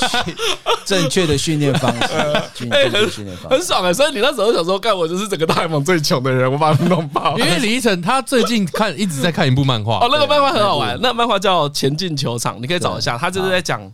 [0.84, 2.10] 正确的训练方式，
[2.54, 3.94] 训练方式很爽啊！
[3.94, 7.38] 所以你那时候想说，干我就是整个大联盟最穷的人，我把他弄爆。
[7.38, 13.90] 因为李依晨他最近看一直在看一部漫画，哦，那个漫画很好玩，那漫画叫《前进球场》，你可以找一下，他就是在讲。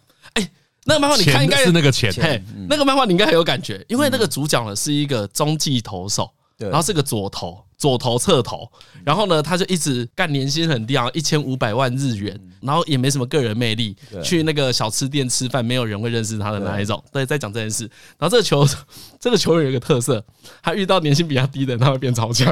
[0.87, 7.61] 那个漫画你看应该是那个钱，嘿，那个漫画你应该很有感觉，因为那个主角呢是一个中继投手，然后是个左投。
[7.77, 8.67] 左投侧投，
[9.05, 17.01] 然后呢，他就一直干，年薪很低啊，一千五百万日元，然后也没什么个人魅力，去那个小吃店吃饭，没有人会认识他的那一种。
[17.11, 17.83] 对，在讲这件事。
[18.17, 18.67] 然后这个球，
[19.21, 20.23] 这个球员有一个特色，
[20.63, 22.51] 他遇到年薪比他低的人，他会变超强。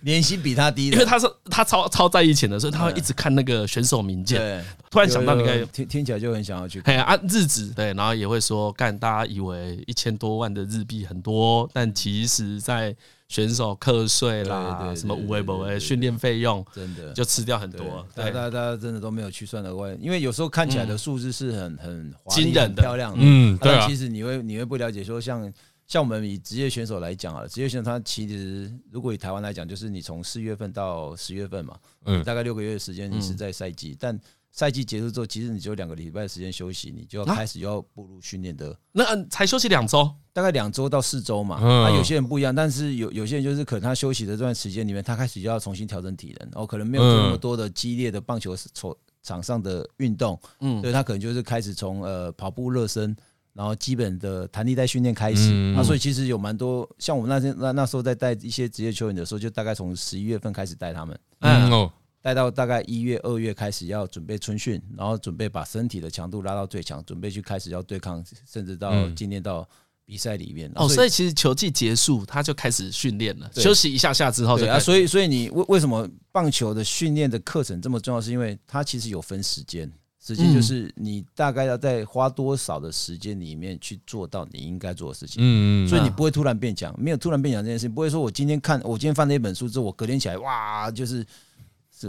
[0.00, 4.38] 年薪比他低的，因为他是他超超在意钱的，所以他会一直看那个选手名鉴。
[4.38, 6.96] 对，突然想到，你可以听听起来就很想要去看。
[7.02, 12.96] 按日子对，然后也会说干，大家以为一千多万的日币很多，但其实在。
[13.32, 18.06] 选手课税啦，什么五维、五维训练费用，真的就吃掉很多。
[18.14, 23.18] 大家大家真的都没有去算额外，因为有时候看起来的数字是很很惊人的、漂亮的。
[23.22, 23.88] 嗯，对啊。
[23.88, 25.50] 其实你会你会不了解，说像
[25.86, 31.74] 像我们以职业选手来讲啊，职业选手他其实如果以台湾来讲，就是你从四月份到十月份嘛，
[32.04, 34.20] 嗯，大概六个月的时间你是在赛季，但。
[34.52, 38.78] 赛季结束之后，其实你只有两个礼拜的时间休息，你就要开始要步入训练的。
[38.92, 41.56] 那才休息两周，大概两周到四周嘛。
[41.56, 53.16] 啊，有些人不一样，但是有有些人就是可能他休息的这段时间里面，他开始就要重新调整体能，哦，可能没有那么多的激烈的棒球场场上的运动，嗯，所以他可能就是开始从呃跑步热身，
[53.54, 55.74] 然后基本的弹力带训练开始。
[55.74, 61.18] 啊，所以其实有蛮多像我们那天那那时候在带一些职业球员的时候，就大概从十一月份开始带他们。
[61.40, 61.90] 嗯哦。
[62.22, 69.68] 待到大概一月、二月开始要准备春训，然后准备把身体的强度拉到最强，准备去开始要对抗，甚至到今天到
[70.06, 70.70] 比赛里面。
[70.76, 74.64] 哦，所以其实球季结束他就开始训练了，休息一下下之后就。
[74.64, 78.20] 对啊，所以所以你为为什么棒球的训练的课程这么重要？
[78.20, 79.90] 是因为它其实有分时间，
[80.24, 85.42] 时间就是你大概要在花多少的时间里面去做到你应该做的事情。
[85.42, 85.88] 嗯嗯。
[85.88, 91.26] 所以你不会突然变强，没有突然变强这件事情，不会说我今天看我今天翻了一本书之后，我隔天起来哇就是。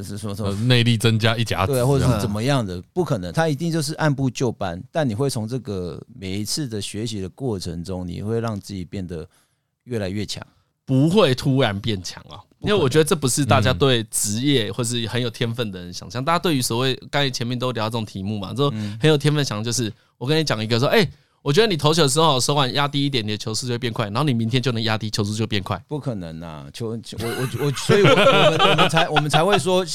[0.02, 2.82] 是是说说内力增加一甲子，对，或者是怎么样的？
[2.94, 4.82] 不可能，他一定就是按部就班。
[4.92, 9.28] 但你会从这个每一次的学习的过程中，你会让自己变得
[9.84, 10.46] 越来越强，
[10.86, 12.40] 不会突然变强啊。
[12.60, 16.24] 因为我觉得这不是大家对职业或是很有天分的人想象。
[16.24, 18.70] 大家对于所谓刚才前面都聊这种题目嘛，就
[19.00, 21.08] 很有天分想就是我跟你讲一个说，哎。
[21.44, 25.78] 我觉得你投球的时候手腕压低一点，你的球速就会变快，然后你明天就能压低，球速就变快。
[25.90, 26.70] 不可能啊！
[26.74, 29.86] 球，我我我，所以我我们我们才我们才会说，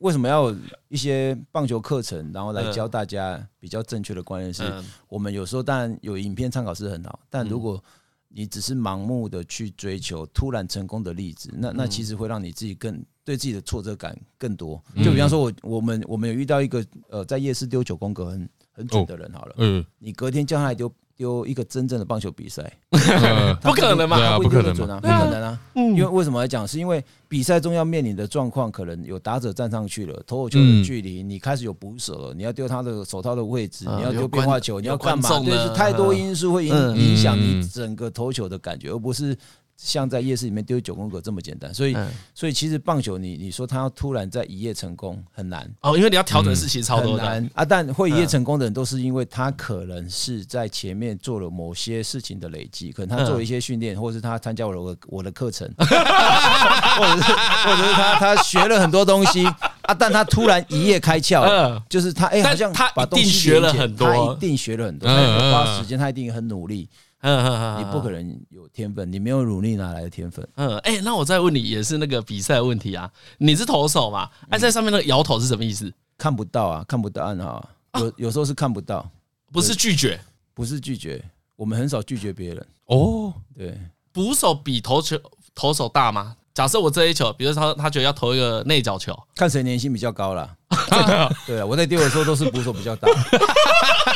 [0.00, 0.56] 为什么要有
[0.88, 4.52] 一些棒球课程，然后来教大家比较正确的观念。
[4.52, 4.62] 是
[5.06, 7.84] 我们有时候当然有影片参考是很好，但如果
[8.28, 14.82] 你只是盲目的去追求突然成功的例子，那那其实会让你自己更对自己的挫折感更多。
[15.04, 18.48] 就比方说，我我们我们有遇到一个呃，在夜市丢九宫格很。
[18.74, 22.72] 很准的人好了，嗯，你隔天叫他来丢丢一个真正的棒球比赛，
[23.62, 24.38] 不可能嘛？
[24.38, 26.66] 不可能啊，不可能啊，因为为什么来讲？
[26.66, 35.38] 是因为比赛中要面临的状况，可能有打者站上去了，投手球的距离，你开始有捕手了，你要丢他的手套的位置，你要丢变化球，你要干嘛？
[35.38, 39.36] 对，是太多因素会影影响你整个投球的感觉，而不是
[39.76, 41.96] 像在夜市里面丢九宫格这么简单，所以，
[42.34, 45.68] 所以其实棒球你你说他要突然在一夜成功很难。
[45.80, 47.24] 哦，因为你要调整事情超多的。
[47.54, 47.64] 啊。
[47.64, 59.46] 但会一夜成功的人都是因为他可能是在前面做了某些事情的累积，可能他做了一些训练，或者是他参加我的我的课程， 或者是或者是他他学了很多东西。
[59.82, 66.88] 啊，但他突然一夜开窍，就是他哎，好像他一定学了很多，他一定学了很多，他花时间，他一定很努力。
[67.26, 70.46] 嗯嗯嗯，你不可能有天分，你没有努力哪来的天分？
[70.56, 73.10] 嗯，哎，那我再问你，也是那个比赛问题啊。
[73.38, 74.28] 你是投手嘛？
[74.50, 75.90] 哎，在上面那个摇头是什么意思？
[76.18, 77.66] 看不到啊，看不到暗号。
[77.98, 79.08] 有有时候是看不到，
[79.50, 80.20] 不是拒绝，
[80.52, 81.24] 不是拒绝。
[81.56, 82.66] 我们很少拒绝别人。
[82.86, 83.78] 哦，对，
[84.12, 85.18] 捕手比投球
[85.54, 86.36] 投手大吗？
[86.52, 90.48] 假设我这一球，比如说他他觉得要投一个内角球，看谁年薪比较高了。
[91.46, 93.08] 对啊，我在丢的时候都是捕手比较大。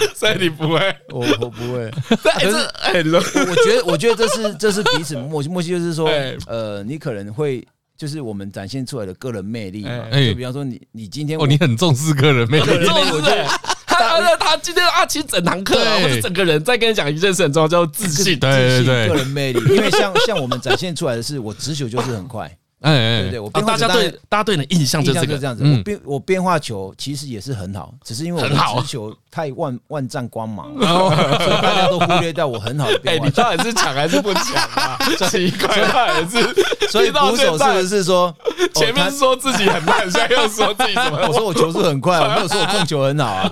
[0.14, 1.90] 所以你不会，我我不会。
[2.08, 6.08] 可是，哎，你说，我觉得，我觉得这是这是彼此默契，默契就是说，
[6.46, 10.04] 呃，你可能会就是我们展现出来的个人魅力嘛。
[10.10, 13.44] 就比方说，你你今天哦，你很重视个人魅力，我觉得
[13.86, 19.60] 他他他今天阿奇整堂课，或者整个人在跟你讲一件事很重要，叫自信，对对对，个人魅力。
[19.74, 22.50] 因为像像我们展现出来的是，我直球就是很快。
[22.80, 25.64] 哎，对对，我大家对大家对你的印象就是这样子。
[25.64, 33.24] 我变我变化球其实也是很好，只是因为我的直球太万万丈光芒，所以大家都忽略掉我很好的变化。
[33.26, 34.96] 你到底是抢还是不抢啊？
[35.28, 38.32] 奇怪，还是所以捕手是不是说
[38.74, 41.18] 前面说自己很慢，现在又说自己怎么？
[41.26, 43.50] 我说我球速很快，我没有说我控球很好啊。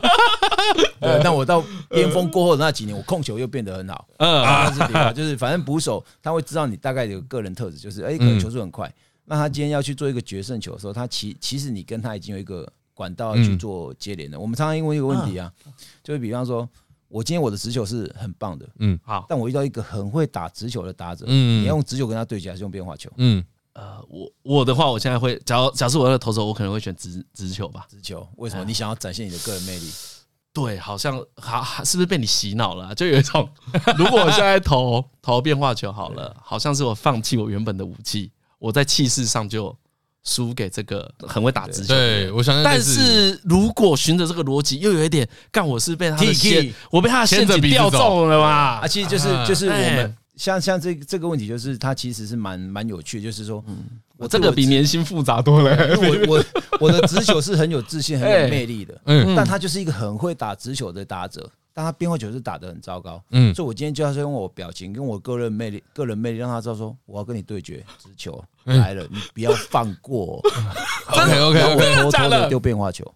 [1.01, 4.07] 对，但我到巅峰过后的那几年，我控球又变得很好。
[4.19, 8.89] 嗯，是就是反正捕手他会知道你大概有个人特质，就是哎，可能球速很快。
[9.27, 14.39] 那他今天要去做一个决胜球的时候，他其其实你跟他已经有一个管道去做接连的。
[14.39, 15.53] 我们常常因为一个问题啊，
[16.03, 16.69] 就是比方说，
[17.09, 23.11] 我今天我的直球是很棒的，嗯，好，但我遇到一个很会打直球的打者，嗯，你要用直球跟他对决，还是用变化球？
[23.17, 27.87] 嗯，呃，我我的话，我现在会，假如假设我要投手，我可能会选直直球吧。
[27.91, 28.65] 直球为什么？
[28.65, 29.91] 你想要展现你的个人魅力？
[30.53, 32.95] 对，好像还，是不是被你洗脑了？
[32.95, 33.47] 就有一种，
[33.99, 38.31] 如果我现在投投变化球好了，好像是我放弃我原本的武器。
[38.67, 39.73] 我在气势上就
[40.25, 41.95] 输给这个很会打直球。
[41.95, 42.61] 对，我想。
[42.65, 48.49] 但是如果循着这个逻辑，又有一点，干我是被他的线，我被他的陷阱钓中了嘛？
[48.81, 53.85] 啊，其实就是就是我们像像这这个问题，就是它其实是蛮蛮有趣，就是说，嗯，
[54.17, 55.77] 我这个比年薪复杂多了。
[55.97, 56.45] 我我
[56.81, 61.49] 我的直球是很有自信、很有 魅力的，嗯，但他就是一个很会打直球的打者。
[61.77, 70.41] 但他变化球是打得很糟糕，嗯，所以我今天就要用我表情跟我个人魅力、个人魅力，让他知道说我要跟你对决，直球来了，你不要放过。
[71.13, 73.05] OK OK，我偷偷的丢变化球。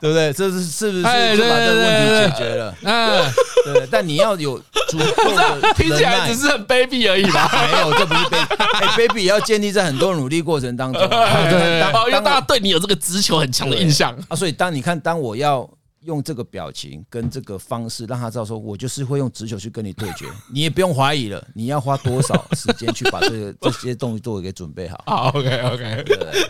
[0.00, 0.32] 对不对？
[0.32, 2.74] 这是是不是就把这个问题解决了？
[2.82, 3.32] 嗯，
[3.64, 3.88] 对。
[3.90, 7.50] 但你要有足够的， 听起来只是很卑鄙而已吧？
[7.72, 8.56] 没有，这不是卑鄙。
[8.80, 11.00] 哎，卑鄙也要建立在很多努力过程当中。
[11.08, 11.80] 对，
[12.10, 14.36] 因为大家对你有这个直球很强的印象啊。
[14.36, 15.68] 所以当你看，当我要。
[16.06, 21.44] 用这个表情跟这个方式让他知道，说我就是会用直球去跟你对决， 你也不用怀疑了。
[21.54, 25.02] 你要花多少时间去把这个 这些动作给准备好？
[25.06, 26.04] 好，OK OK。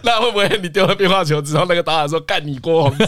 [0.05, 3.05] 那会不会你丢了变化球之后，那个导演说干你郭宏志，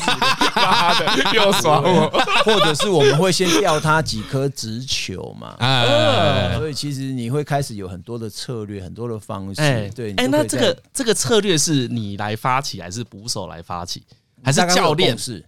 [0.57, 2.11] 妈的又耍我？
[2.45, 5.55] 或者是我们会先掉他几颗直球嘛？
[5.59, 9.91] 啊，所以其实你会开始有很多的策略，很多的方式。
[9.95, 14.03] 对，哎，那这个这个策略是你来发起，还是捕手来发起，
[14.43, 15.45] 还是教练是？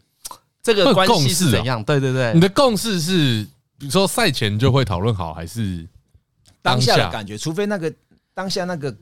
[0.63, 1.83] 这个关系是怎样？
[1.85, 3.47] 对对对，你的共识是，
[3.79, 5.87] 比如说赛前就会讨论好，还是
[6.63, 7.39] 当下的感觉？
[7.39, 7.93] 除非那个
[8.35, 8.95] 当下那个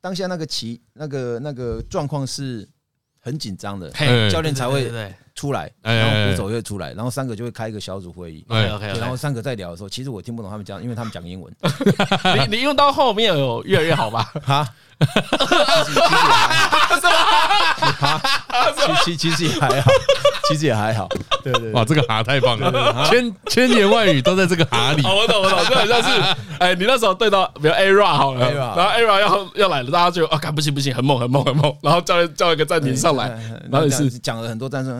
[0.00, 2.68] 当下那个棋那个那个状况是
[3.20, 3.90] 很紧张的，
[4.30, 4.90] 教练才会
[5.34, 8.44] 出来，然后鼓手会出来，然后三个就会开一个小组会议。
[8.48, 11.52] OK，然后三个在聊的时候，其实我听不懂他们讲，因为他们讲英文。
[12.48, 14.32] 你你用到后面有越来越好吧？
[14.44, 14.68] 哈，
[19.04, 19.90] 其实其实也还好。
[20.46, 21.08] 其实也还好，
[21.42, 25.02] 对对，哇，这个哈太棒了，千千言万语都在这个哈里。
[25.02, 26.08] 我懂我懂，就好像是，
[26.60, 33.30] 哎，你那时候对到，比如 ERA 好了，然后 ERA 要要来了，大家就啊，不行不行，很猛很猛很猛，然后叫叫一个暂停上来，
[33.70, 34.90] 然后也是讲了很多战术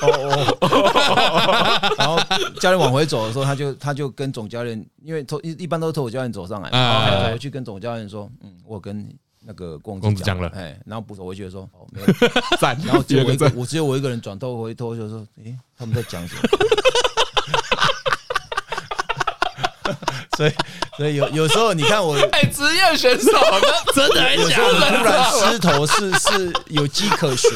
[0.00, 2.18] 啊，然后
[2.60, 9.08] 教练往回走的时候，他就他就跟总教练，因为投一一般都是投手教练走上来，然后回去跟总教练说，嗯，我跟。
[9.44, 12.06] 那个公子讲了，哎，然后捕手回去说，哦，没有
[12.60, 16.42] 赞，然后只有我一个，我只有我一个人转头回头就说，哎，他们在讲什么？
[20.36, 20.52] 所以，
[20.96, 23.32] 所以有有时候你看我，哎，职业选手，
[23.92, 27.50] 真的，有时候突然失头是是有迹可循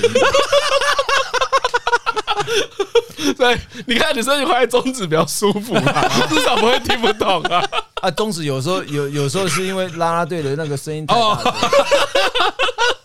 [3.36, 3.44] 的。
[3.54, 7.62] 对，你看你说你画中指比较舒服嘛， 至少不会听不懂啊。
[8.02, 11.54] 啊，中指有时候有有时候是因为啦啦队的那个声音太大，哦、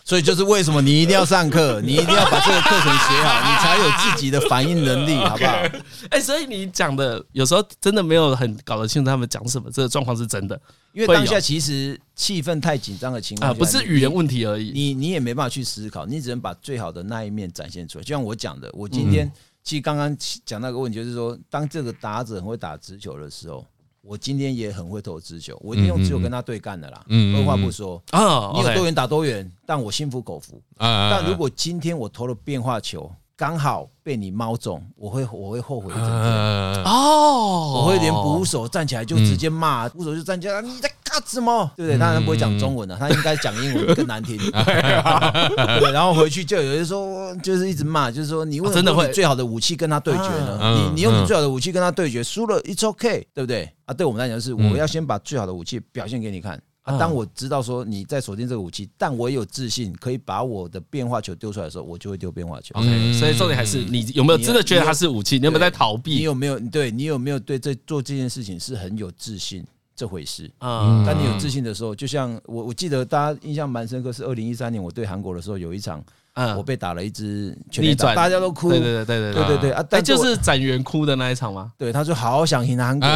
[0.04, 5.62] 所以就是为什么你一定要上课，你一定要把这个课程学好，你才有自己的反应能力， 好不好？
[6.10, 10.60] 哎，所以你讲的有时候真的没有很搞得清楚他们讲什么，这个状况是真的。
[10.92, 18.04] 因为当下其实气氛太紧张的情况下，啊，不是语言问题而已，你你也没办法去思考，你只能把最好的那一面展现出来。
[18.04, 19.32] 就像我讲的，我今天
[19.62, 23.64] 其实刚刚讲那个问题，就是说，当这个打者很会打直球的时候，
[24.00, 27.04] 我今天也很会投直球，我一定用直球跟他对干的啦。
[27.08, 30.60] 二话不说啊，你有多远打多远，但我心服口服。
[30.76, 41.70] 但如果今天我投了变化球，刚好被你猫中，我会我会后悔一整天哦，我会连捕手站起来就直接骂，捕手就站起来，你在干什么？
[41.76, 41.98] 对不对？
[41.98, 44.36] 当然不会讲中文了，他应该讲英文更难听。
[44.38, 50.58] 对，然后回去就有人说，就是一直骂，就是说你为什么最好的武器跟他对决呢？
[50.76, 53.68] 你你用你最好的武器跟他对决，输了，it's okay，对不对？
[53.86, 56.60] 啊，对我们来讲是，我要先把最好的武器表现给你看。
[56.82, 62.74] 啊，当我知道说你在锁定这个武器，但我也有自信可以把我的变化球丢出来的时候，我就会丢变化球。
[62.74, 65.38] OK，所以重点还是你有没有真的觉得它是武器？
[65.38, 66.14] 你有没有在逃避？
[66.16, 69.64] 你有没有对你有没有对这做这件事情是很有自信
[69.94, 70.50] 这回事？
[70.58, 76.04] 啊，当你有自信的时候，就像我我记得大家印象蛮深刻，是二零一三年我对韩国的时候有一场。
[76.34, 78.70] 嗯，我被打了一支全垒打，大家都哭。
[78.70, 79.84] 对对对对对对对啊！
[79.90, 81.70] 但就是展元哭的那一场吗？
[81.76, 83.06] 对，他说好想赢韩国。
[83.06, 83.12] 对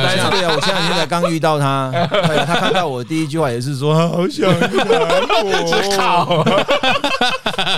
[0.00, 1.90] 对啊，我现在现在刚遇到他，
[2.46, 6.44] 他看到我第一句话也是说好想赢韩国。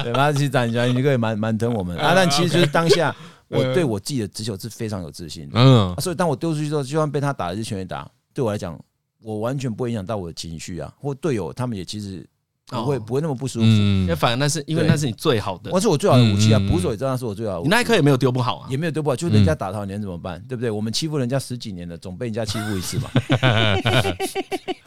[0.04, 2.12] 对，他其实展元一个也蛮蛮疼我们啊。
[2.14, 3.16] 但其实就是当下，
[3.48, 5.58] 我对我自己的直球是非常有自信的。
[5.58, 8.78] 嗯，所以当我丢出去之后，就算被他打了一支全垒打，对我来讲，
[9.22, 10.92] 我完全不会影响到我的情绪啊。
[11.00, 12.22] 或队友他们也其实。
[12.66, 16.58] 不会不会那么不舒服，因为反正那是因为那是你最好的，那是我最好的武器啊！
[16.68, 17.68] 捕手也知道那是我最好的武器。
[17.68, 20.42] 你那一刻也没有丢不好啊，也没有丢不好，就人家打到你怎么办？
[20.48, 20.70] 对不对？
[20.70, 23.10] 我们欺负人家十几年了，总被人家欺负一次嘛。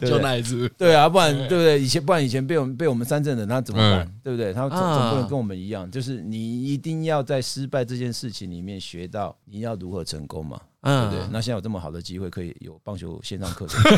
[0.00, 1.80] 就那一次，对啊，不然对不对？
[1.80, 4.12] 以前不然以前被我们被我们三镇人，他怎么办？
[4.24, 4.52] 对不对？
[4.52, 10.60] 他总总不能跟我们一样，就是你一定要在失败这件事情里面学到你要如何成功嘛。
[10.82, 13.82] 嗯，对，那现在有这么好的机会，可以有棒球线上课程，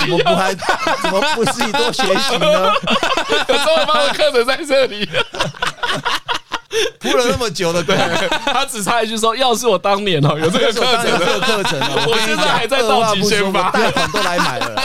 [0.00, 2.72] 怎么不还怎么不自己多学习呢？
[3.48, 5.04] 有这么棒的课程在这里，
[7.00, 7.96] 铺了那么久的对，
[8.44, 14.82] 他只差一句说：“要是我当年哦，有这个课程，有这个课程，我现在还在道奇先发，贷款都来买了。”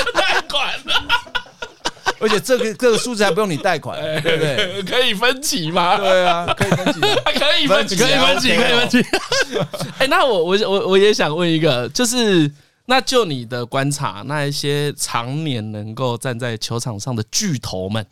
[2.22, 4.84] 而且这个这个数字还不用你贷款，对不对？
[4.88, 5.98] 可以分期吗？
[5.98, 7.00] 对啊，可以分期，
[7.40, 9.04] 可以分期，可以分期，可以分期。
[9.98, 12.50] 哎，那我我我我也想问一个，就是
[12.86, 18.06] 那就你的观察，那一些常年能够站在球场上的巨头们，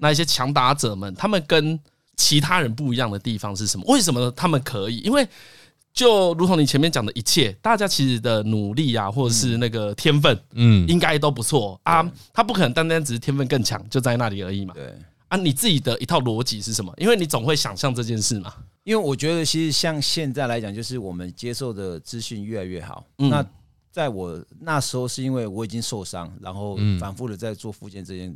[0.00, 1.78] 那一些强打者们，他们跟
[2.16, 3.84] 其他人不一样的地方是什么？
[3.88, 4.98] 为什么他们可以？
[4.98, 5.26] 因为
[5.98, 12.08] 就如同你前面讲的一切，大家其实的努力啊，或者是那个天分，嗯，应该都不错啊。
[12.32, 14.72] 他不可能单单只是天分更强就在那里而已嘛。
[14.74, 14.94] 对
[15.26, 16.94] 啊，你自己的一套逻辑是什么？
[16.98, 18.54] 因为你总会想象这件事嘛。
[18.84, 23.04] 因为我觉得，其实像现在来讲，就是我们接受的资讯越来越好。
[23.16, 23.44] 那
[23.90, 28.32] 在我那时候，是因为我已经受伤，然后反复的在做复健这件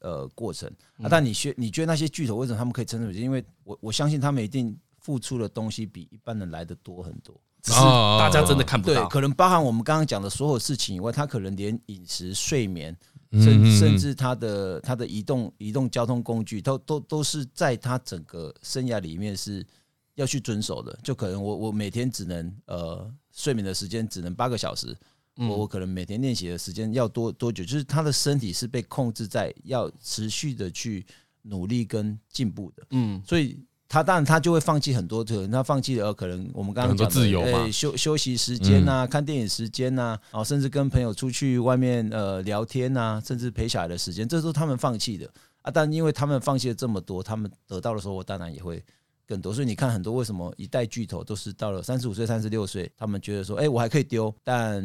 [0.00, 1.08] 呃过程啊。
[1.08, 3.18] 但你觉你觉得那些巨头为什么他们可以撑得住？
[3.18, 4.76] 因为我我相信他们一定。
[5.08, 8.94] 付出的东西比一般人来的多很多，只是大家真的看不到。
[8.94, 12.94] 对，可能包含我们刚刚讲的所有事情以外，他可能连饮食、睡眠，
[13.32, 19.66] 甚甚至他的他的移动移动交通工具，都都都是在他整个生涯里面是
[20.14, 20.94] 要去遵守的。
[21.02, 24.94] 就可能我我每天只能呃睡眠的时间只能八个小时，
[25.36, 27.64] 我我可能每天练习的时间要多多久？
[27.64, 31.06] 就是他的身体是被控制在要持续的去
[31.40, 32.86] 努力跟进步的。
[32.90, 33.58] 嗯，所以。
[33.88, 45.26] 他当然，他就会放弃很多，可能他放弃了可能我们刚刚讲的自由嘛，休休息时间呐，看电影时间呐，哦，甚至跟朋友出去外面呃聊天呐，甚至陪小孩的时间，这都是他们放弃的
[45.62, 45.70] 啊。
[45.70, 48.84] 但因为他们放弃了这么多，他们得到的时候，我当然也会。
[49.28, 54.82] 更多，所以你看很多为什么一代巨头都是到了三十五岁、三十六岁，他们觉得说，哎，我还可以丢，但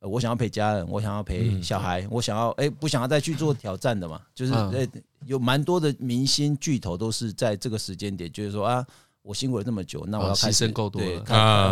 [0.00, 4.22] 我想要陪家人，我想要陪小孩，我想要，哎，不想要再去做挑战的嘛。
[4.34, 4.88] 就是，哎，
[5.26, 8.86] 有蛮多的明星巨头都是在这个时间点，就是说啊，
[9.20, 11.20] 我辛苦了这么久，那我要开始够多，对，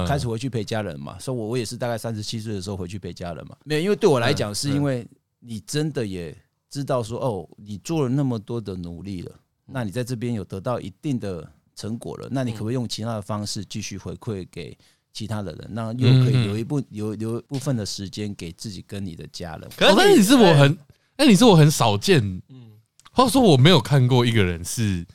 [0.07, 1.19] 开始回去陪家人嘛。
[1.19, 3.57] 所以，我我也是大概三十七岁的时候回去陪家人嘛。
[3.65, 5.07] 没有，因为对我来讲，是因为
[5.41, 6.37] 你真的也
[6.69, 9.33] 知道说，哦，你做了那么多的努力了，
[9.65, 11.51] 那你在这边有得到一定的。
[11.75, 14.77] 成果了，那你可不可以用其他的方式继续回馈给
[15.13, 15.69] 其他的人？
[15.71, 19.71] 那又可以留一部留留部分的时间给自己跟你的家人。
[19.77, 20.79] 可是你是我很，
[21.17, 22.73] 哎，你是我很少见，嗯，
[23.13, 25.07] 或者说我没有看过一个人是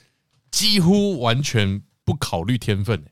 [0.51, 3.03] 几乎完全不考虑天分。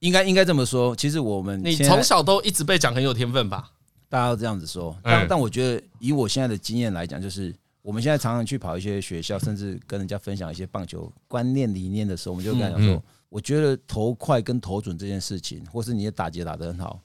[0.00, 0.96] 应该应该这么说。
[0.96, 3.70] 其实我们你从小都一直被讲很有天分吧？
[4.08, 17.00] 大家都这样子说，但但我觉得以我现在的经验来讲，就是我们现在常常去跑一些学校，甚至跟人家分享一些棒球观念理念的时候，我们就跟他讲说，我觉得投快跟投准这件事情，或是你的打击打得很好，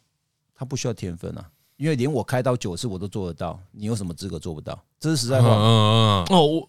[0.54, 1.46] 他不需要天分啊，
[1.78, 4.78] 因为连我开刀九次我都做得到，你有什么资格做不到？
[5.00, 5.50] 这是实在话。
[5.50, 6.26] 哦，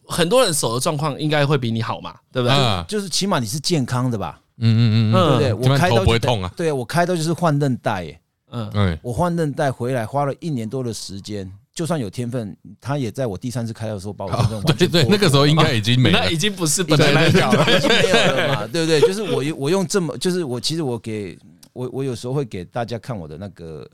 [0.07, 2.85] 很多人手的状况应该会比你好嘛，对不对？
[2.87, 4.41] 就是起码你是健康的吧？
[4.59, 5.71] 嗯嗯嗯，对不对？
[5.73, 6.53] 我开刀不会痛啊？
[6.57, 8.21] 对，我开刀就是换韧带耶。
[8.51, 18.99] 嗯，我换韧带回来花了一年多的时间，就算有天分，他也在我第三次开的时候把我对对，那个时候应该已经没了，那已经不是 本来那条了，已经没有了嘛，对不对？
[19.03, 21.39] 就是我用我用这么，就是我其实我给
[21.75, 23.89] 我我有时候会给大家看我的那个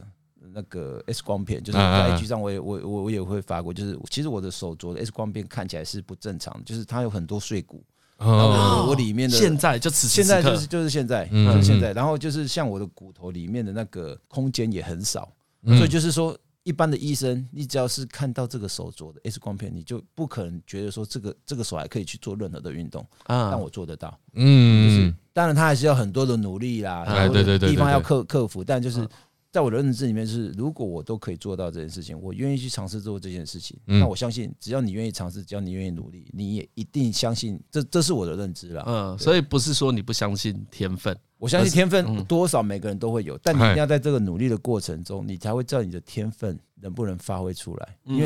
[0.55, 7.83] 那个 X 光片，就是在 IG 上我也我我我也会发过，就是其实我的手镯的 X 光片看起来是不正常，就是它有很多碎骨。
[8.19, 15.29] 我我里面的现在就此现在就是就是现在，嗯，现在，然后就是像我的骨头里面的那个空间也很少，
[15.67, 29.07] 所以就是说，一般的医生，你只要是看到这个手镯的 X 光片，你就不可能觉得说这个这个手还可以去做任何的运动啊，但我做得到，嗯，就是当然他还是要很多的努力啦，对对对，地方要克克服，但就是。
[29.53, 33.79] 在我的认知里面是，如果我都可以做到这件事情，我愿意去尝试做这件事情。
[33.85, 37.61] 那我相信，只要你愿意尝试，只要你愿意努力，你也一定相信。
[37.71, 38.83] 这这是我的认知了。
[38.87, 47.97] 嗯，所以不是说你不相信天分，我相信天分多少每个人都会有，但你一定要在这个努力的过程中，你才会知道你的天分能不能发挥出来。
[48.05, 48.23] 因为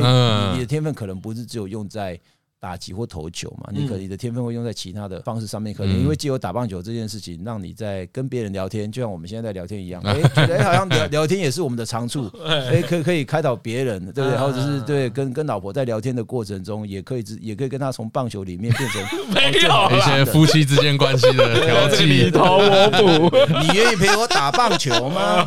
[0.52, 2.20] 你的天分可能不是只有用在。
[2.66, 14.36] 打击或投球嘛，你可能你的天分会用在其他的方式上面，可能因为借由打棒球这件事情，让你在跟别人聊天，就像我们现在在聊天一样， 哎，觉得好像聊聊天也是我们的长处，哎，可可以开导别人，对不对？
[14.36, 19.00] 或者是对跟跟老婆在聊天的过程中，也可以也可以跟他从棒球里面变成
[19.32, 25.46] 没有一些夫妻之间关系的调 剂，你投我补，你愿意陪我打棒球吗？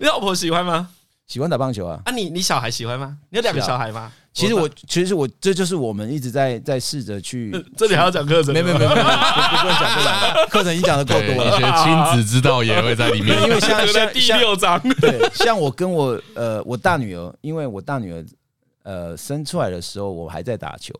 [0.00, 0.88] 你老婆喜欢吗？
[1.26, 2.00] 喜欢打棒球啊？
[2.06, 3.18] 啊，你你小孩喜欢吗？
[3.28, 4.10] 你有两个小孩吗？
[4.34, 7.52] 其实我，其实我，这就是我们一直在在试着去。
[7.76, 8.52] 这里还要讲课程？
[8.52, 11.56] 没没没没，不用讲课程，课程已经讲的够多了。
[11.56, 13.40] 一些亲子之道也会在里面。
[13.44, 18.24] 因为像像第六章，对，像我跟我呃我大女儿，因为我大女儿
[18.82, 20.92] 呃生出来的时候，我还在打球。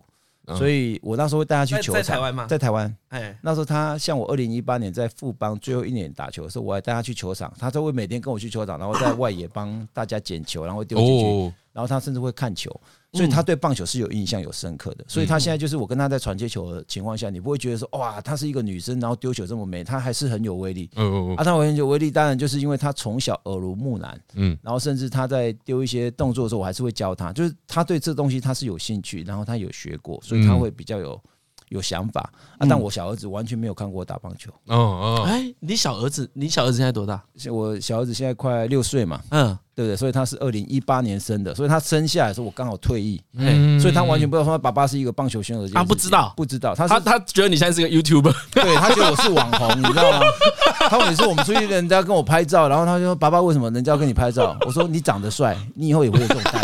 [0.59, 2.47] 所以我那时候会带她去球场，在台湾吗？
[2.47, 2.97] 在台湾。
[3.09, 12.71] 哎，那时候她像我二零一八年在富邦最后一年打球的时候，我还带她去球场，她都会每天跟我去球场，然后在外野帮大家捡球，然后丢进去，然后她甚至会看球。
[13.15, 15.05] 所以他对棒球是有印象、有深刻的。
[15.09, 20.91] 所以他现在就是我跟他在传接球的情况下，你不会觉得说哇，她是一个女生，然后丢球这么美，她还是很有威力。
[20.97, 24.21] 嗯嗯啊，她很有威力，当然就是因为她从小耳濡目染。
[24.35, 24.59] 嗯。
[24.63, 31.21] 然后甚至她在丢一些动作的时候，我还是会教她，就是她对这东西她是有兴趣，然后她有学过，所以她会比较有
[31.69, 32.21] 有想法
[32.59, 32.67] 啊。
[32.69, 34.51] 但我小儿子完全没有看过我打棒球。
[34.67, 35.25] 哦哦。
[35.27, 37.23] 哎，你小儿子，你小儿子现在多大？
[37.51, 39.21] 我小儿子现在快六岁嘛。
[39.31, 39.57] 嗯。
[39.77, 39.97] 对不对？
[39.97, 45.67] 所以他是二零一八年生的，所以他生下来的时候我刚好退役，嗯所以他完全不知道他爸爸是一个棒球选手。
[45.75, 50.21] 他不知道，不知道，他他他觉得你现在是个 YouTuber， 对他觉得我是网红，你知道吗？
[50.89, 56.63] 他每次我们出去，人家跟我拍照，然后他就说：“爸爸，为什么人家要跟你拍照？”我说：“你长得帅，你以后也会有这种待遇。”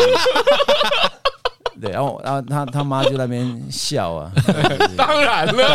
[1.80, 4.30] 对，然后，然后他他妈就在那边笑啊，
[4.96, 5.66] 当然了，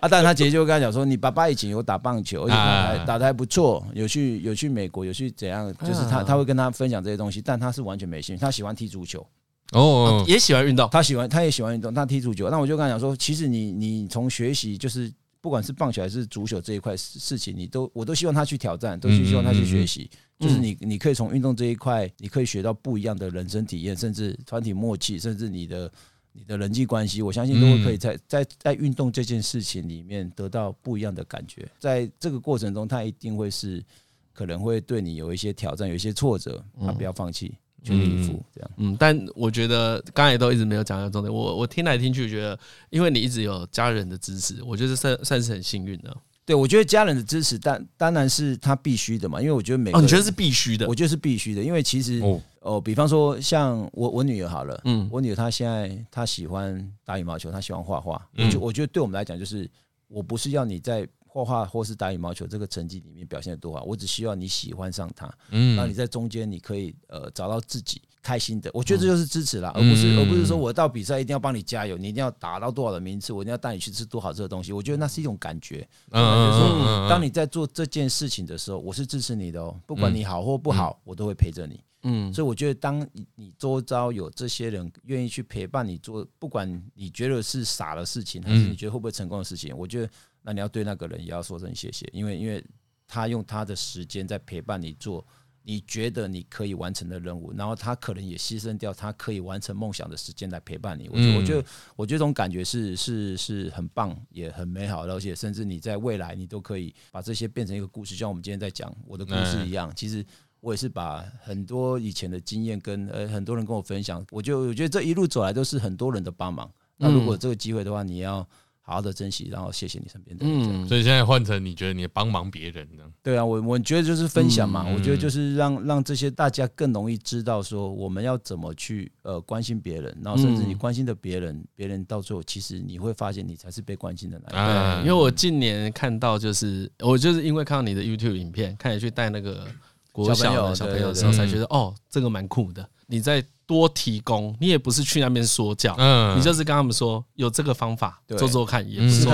[0.00, 9.26] 啊，但他姐姐就跟他讲说，你爸爸以前有打棒球，而且还打的还不错，有去有去美国，有去怎样，就是他他会跟他分享这些东西，但他是完全没兴趣，他喜欢踢足球，
[9.72, 15.10] 哦，也喜欢运动，他喜欢他也喜欢运动，他踢足球，那我就跟他讲说，其实你你从学习就是。
[15.42, 20.10] 不管是棒球还是足球这一块事情，你都我都希望他去挑战，都去希望他去学习。
[20.40, 25.92] 就是你你可以从运动这一块，你可以学到不一样的人生体验，甚至团体默契，甚至你的
[26.32, 31.68] 你的人际关系，我相信都会可以在在在运动这件事情里面得到不一样的感觉。
[31.78, 33.84] 在这个过程中，他一定会是
[34.32, 37.54] 可能会对你有一些挑战，有一些挫折，他不要放弃。
[37.82, 41.32] 全力以赴这样，嗯，但我觉得刚才都一直没有讲到重点。
[41.32, 42.58] 我我听来听去，觉得
[42.90, 46.14] 因为你一直有家人的支持，我觉得算算是很幸运的。
[46.50, 49.40] 对，我觉得家人的支持，当当然是他必须的嘛。
[49.40, 50.88] 因为我觉得每个人，哦，你觉得是必须的？
[50.88, 58.20] 我觉得是必须的，因为其实哦，哦，比方说像我我女儿好了，嗯，我女儿她现在她喜欢打羽毛球，她喜欢画画。
[58.34, 59.70] 嗯，就我觉得对我们来讲，就是
[60.08, 61.06] 我不是要你在。
[61.32, 90.10] 画画或是打羽毛球这个成绩里面表现的多好，我只希望你喜欢上它，嗯，然后你在中间你可以呃找到自己开心的，我觉得这就是支持啦，而不是而不是说我到比赛一定要帮你加油，你一定要打到多少的名次，我一定要带你去吃多好吃的东西，我觉得那是一种感觉，嗯，就是说当你在做这件事情的时候，我是支持你的哦，不管你好或不好，我都会陪着你，嗯，所以我觉得当你周遭有这些人愿意去陪伴你做，不管你觉得是傻的事情，还是你觉得会不会成功的事情，我觉得。
[90.42, 92.64] 那你要对那个人也要说声谢谢，因为因为
[93.06, 95.26] 他用他的时间在陪伴你做
[95.62, 101.08] 你觉得你可以完成的任务，然后他可能也牺牲掉他可以完成梦想的时间来陪伴你。
[101.10, 101.64] 我觉得，我觉得，
[101.96, 109.92] 我觉得这种感觉是是是很棒，也很美好，而且甚至你在未来你都可以把这些变成一个故事，就像我们今天在讲我的故事一样。
[109.94, 110.24] 其实
[110.60, 116.72] 我也是把很多以前的经验跟呃很多人跟我分享，我就我觉得这一路走来都是很多人的帮忙。
[116.96, 118.48] 那如果这个机会的话，你要。
[118.90, 120.82] 好好的珍惜，然后谢谢你身边的人。
[120.82, 123.04] 嗯，所以现在换成你觉得你帮忙别人呢？
[123.22, 124.84] 对啊，我我觉得就是分享嘛。
[124.84, 135.02] 我觉得就是让让这些大家更容易知道说我们要怎么去呃关心别人，然后甚至你关心的别人，别人到最后其实你会发现你才是被关心的那一个。
[135.02, 139.68] 因为我近年看到就是我就是因为看到你的 YouTube 影片，看你去带那个
[140.10, 142.84] 国小的小朋友的时候，才觉得哦，这个蛮酷的。
[143.06, 143.40] 你在。
[143.70, 149.32] 多提供，你也不是去那边说教，嗯，你就是跟他们说有这个方法做做看，也不错。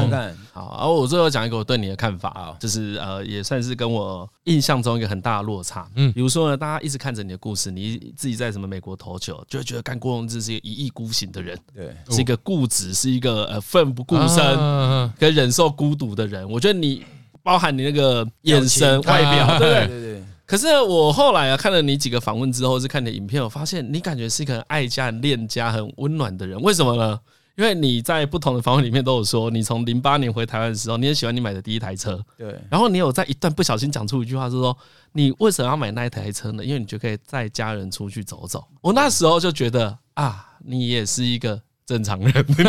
[0.53, 5.89] 好，而我最后讲一个我对你的看法啊，就是呃，也算是跟我印象中一个很大的落差。
[5.95, 14.45] 嗯，比如说呢，大家一直看着你的故事，你自己在什么美国投球，就会觉得干郭荣志是一个一意孤行的人，对，是一个固执，是一个呃奋不顾身，
[15.19, 16.47] 可以忍受孤独的人。
[16.51, 17.03] 我觉得你
[17.43, 20.25] 包含你那个眼神、外表，对对对。
[20.47, 26.61] 可是我后来啊，看了你几个访问之后，是看你的影片，我发现你感觉是一个很爱家、很恋家、很温暖的人。
[26.63, 27.19] 为什么呢？
[27.57, 32.23] 因为你在不同的访问里面都有说，你从零八年回台湾的时候，你很喜欢你买的第一台车。
[32.39, 32.55] 对。
[32.71, 34.77] 然后你有在一段不小心讲出一句话，是说
[35.13, 36.65] 你为什么要买那一台车呢？
[36.65, 38.65] 因为你就可以载家人出去走走。
[38.83, 41.61] 我那时候就觉得啊，你也是一个。
[41.87, 42.65] 正常人， 不是，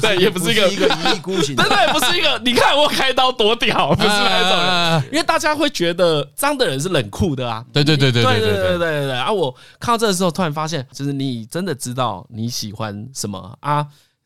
[0.00, 2.40] 对，也不是一个一个一意孤行，真的也不是一个。
[2.44, 7.64] 你看我开刀多屌，不是那种人，因为大家会觉得这样的人是冷酷的啊。
[7.72, 9.12] 对对对对对对对对对对。
[9.12, 13.84] 啊，我看到这个时候，突然发现，就是你真的知道你喜欢什么啊。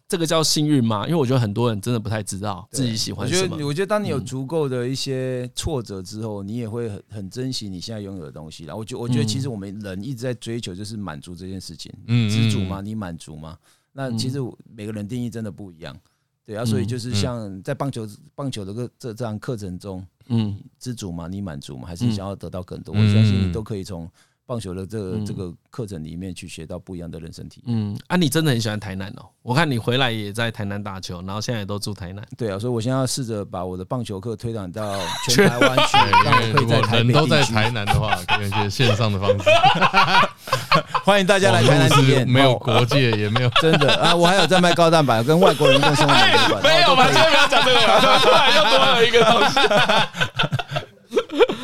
[0.09, 1.05] 这个叫幸运吗？
[1.05, 3.43] 因为我觉得很多人真的不太知道自己喜欢什么。
[3.43, 8.65] 我觉得，我觉得当你有足够的一些挫折之后，你也会很很珍惜你现在拥有的东西。
[8.65, 11.93] 然后，我觉我觉得其实我们人一直在追求就是满足这件事情。
[12.07, 12.81] 嗯，知足吗？
[12.81, 13.59] 你满足吗？
[13.93, 14.39] 那其实
[14.73, 15.97] 每个人定义真的不一样。
[16.45, 21.27] 对啊，所以就是像在棒球棒球的个这这样课程中，嗯，知足吗？
[21.27, 21.89] 你满足吗？
[21.89, 22.95] 还是想要得到更多？
[22.95, 24.09] 我相信你都可以从。
[24.47, 27.77] 棒球的这个这个课程里面去学到不一样的人生体验。
[27.77, 29.27] 嗯，啊，你真的很喜欢台南哦。
[29.43, 32.25] 我看你回来也在台南打球，然后现在也都住台南。
[32.39, 34.97] 对啊，所以我现在要试着把我的棒球课推广到
[35.29, 36.99] 全台湾去， 让我可以在台北。
[36.99, 39.51] 人都在台南的话，可一些线上的方式。
[41.05, 44.15] 欢迎大家来台南体验，没有国界，也没有真的啊。
[44.15, 46.69] 我还有在卖高蛋白，跟外国人共生活没关系。
[46.69, 47.11] 没有吧？
[47.13, 49.59] 先不要讲这个了，突然又多了一个东西。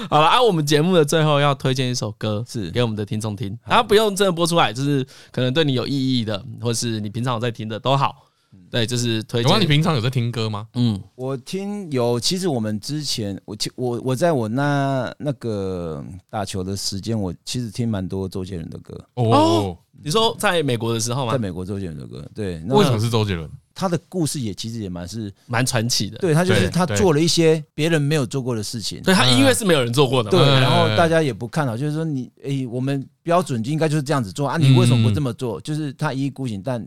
[0.08, 8.26] 好了，啊，我们节目的最后要推荐一首歌，是给我们的听众听，啊，不用真的播出来，就是可能对你有意义的，或是你平常有在听的都好。
[8.70, 9.60] 对，就是推荐。
[9.60, 10.66] 你平常有在听歌吗？
[10.74, 12.18] 嗯，我听有。
[12.18, 18.98] 其实我们之前，我我我在我那那个打球的时间，我其实听蛮多周杰伦的歌。
[19.14, 21.32] 哦，你说在美国的时候吗？
[21.32, 22.60] 在美国，周杰伦的歌，对。
[22.64, 23.48] 为什么是周杰伦？
[23.74, 35.60] 他的故事也其实也蛮是蛮传奇的，对，他就是他做了一些别人没有做过的事情，对，他音乐是没有人做过的，对，然后大家也不看好，就是说你诶，我们标准就应该就是这样子做啊，你为什么不这么做？
[35.60, 36.86] 就是他一意孤行，但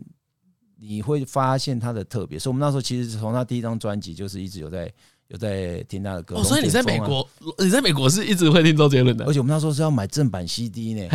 [0.80, 2.38] 你会发现他的特别。
[2.38, 4.92] 所以我们那时候其实从他第一张专辑就是一直有在。
[5.28, 7.28] 有在听他的歌，所以你在美国，
[7.58, 11.08] 你在美国是一直会听周杰伦的，而且我们那时候是要买正版 CD 呢，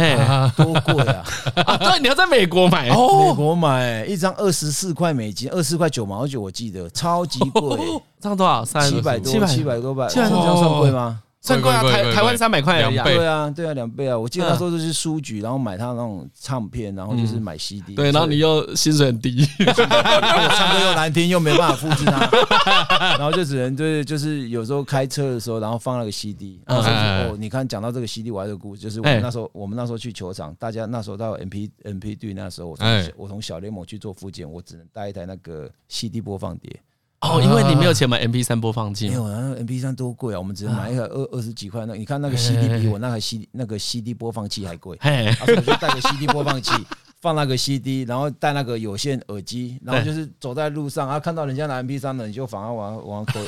[0.58, 1.24] 多贵啊！
[1.66, 7.78] 啊，对，你要在美国买， 美国买一张二十四块美金，二十四块九毛九，我记得超级贵，
[8.20, 8.66] 这样多少？
[8.66, 11.22] 七百多，七百多块，这样算贵吗？
[11.42, 12.96] 算贵啊，台台湾三百块而已。
[12.98, 14.16] 对啊，对啊，两倍啊！
[14.18, 17.96] 我记得那时候就是书局，然后买他那种唱片，然后就是买 CD。
[17.96, 19.44] 对，然后你又薪水很低，
[19.74, 26.62] 唱歌又难听，又没办法复制他，然后就只能就是就是有时候开车的时候，然后放那个 CD。
[26.68, 32.88] 然后哦，你看讲到这个 CD，我还有个故事，就是我们那时候我们那时候去球场，大家那时候到 MP MP 队那时候，我从
[33.18, 36.80] 我从小联盟去做复健，我只能带一台那个 CD 播放碟。
[37.22, 40.40] 哦，因为你没有钱买 M P 三播放器，没有，那个 M P 三多贵啊！
[40.40, 41.86] 我们只能买一个二 二十几块。
[41.86, 44.98] 那你看那个 C D 比我那个 CD 那个 C D 播放器还贵，
[45.46, 46.72] 所以我就带个 C D 播放器，
[47.22, 53.40] 放那个 C D，然后带那个有线耳机，然后就是走在路上啊，看到人家拿 M P 三的，你就反而往往口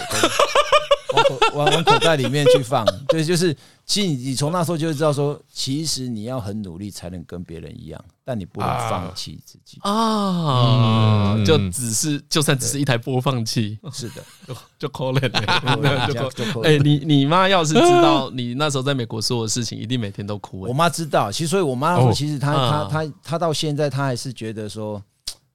[1.14, 2.86] 往口往往口袋里面去放。
[3.08, 8.04] 对，就是其实你你从那时候就会知道说，其实你要很努力才能跟别人一样。
[8.26, 11.36] 但你不能放弃自己啊！
[11.46, 20.62] 就只是，就算只是一台播放器，是的， 就就可怜了，就就哎，你你妈要是知道你那时候在美国所有的事情，一定每天都哭。
[20.62, 25.04] 我妈知道，其实所以我妈说，其实她她她她到现在，她还是觉得说，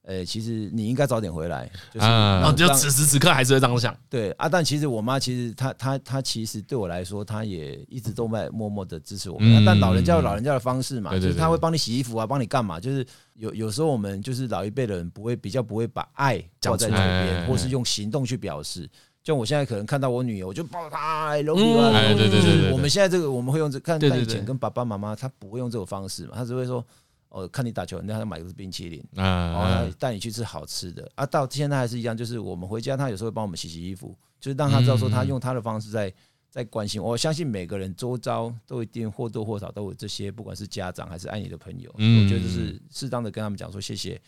[0.09, 3.95] 呃，其实你应该早点回来，就是哦，让就此时此刻还是会这样想。
[4.09, 9.63] 对啊，但其实我妈其实她她她其实对我来说，她也一直都在默默的支持我们。
[9.63, 12.79] 但老人家有老人家的方式嘛，就是她会帮你洗衣服啊，帮你干嘛？
[12.79, 13.05] 就是
[13.35, 18.89] 有有时候我们就是老一辈的人不会比较不会把爱挂在嘴边，或是用行动去表示。
[19.23, 21.91] 像我现在可能看到我女儿，我就抱她，搂你啊。
[22.17, 26.83] 对对对，我们现在这个我们会用这看，但以前跟爸爸妈妈他不会用这种方式嘛，他只会说。
[27.29, 31.25] 哦，看你打球，那他买的是冰淇淋，然后带你去吃好吃的啊。
[31.25, 36.11] 到现在还是一样，就是我们回家，他有时候会帮我们洗洗衣服，就是让他知道说他用他的方式在
[36.49, 37.01] 在关心。
[37.01, 44.19] 我相信每个人周遭都一定或多或少都有这些，不管是家长还是爱你的朋友，我觉得就是适当的跟他们讲说谢谢，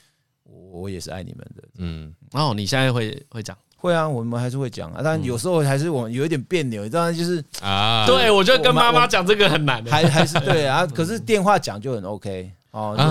[0.43, 1.63] 我我也是爱你们的。
[1.77, 3.57] 嗯，然后你现在会会讲？
[3.77, 12.51] 会啊，我们还是会讲啊，但有时候还是我有一点别扭，当然就是啊，对我觉得跟妈妈讲这个很难，还还是对啊，可是电话讲就很 OK。
[12.71, 13.09] 哦，就是，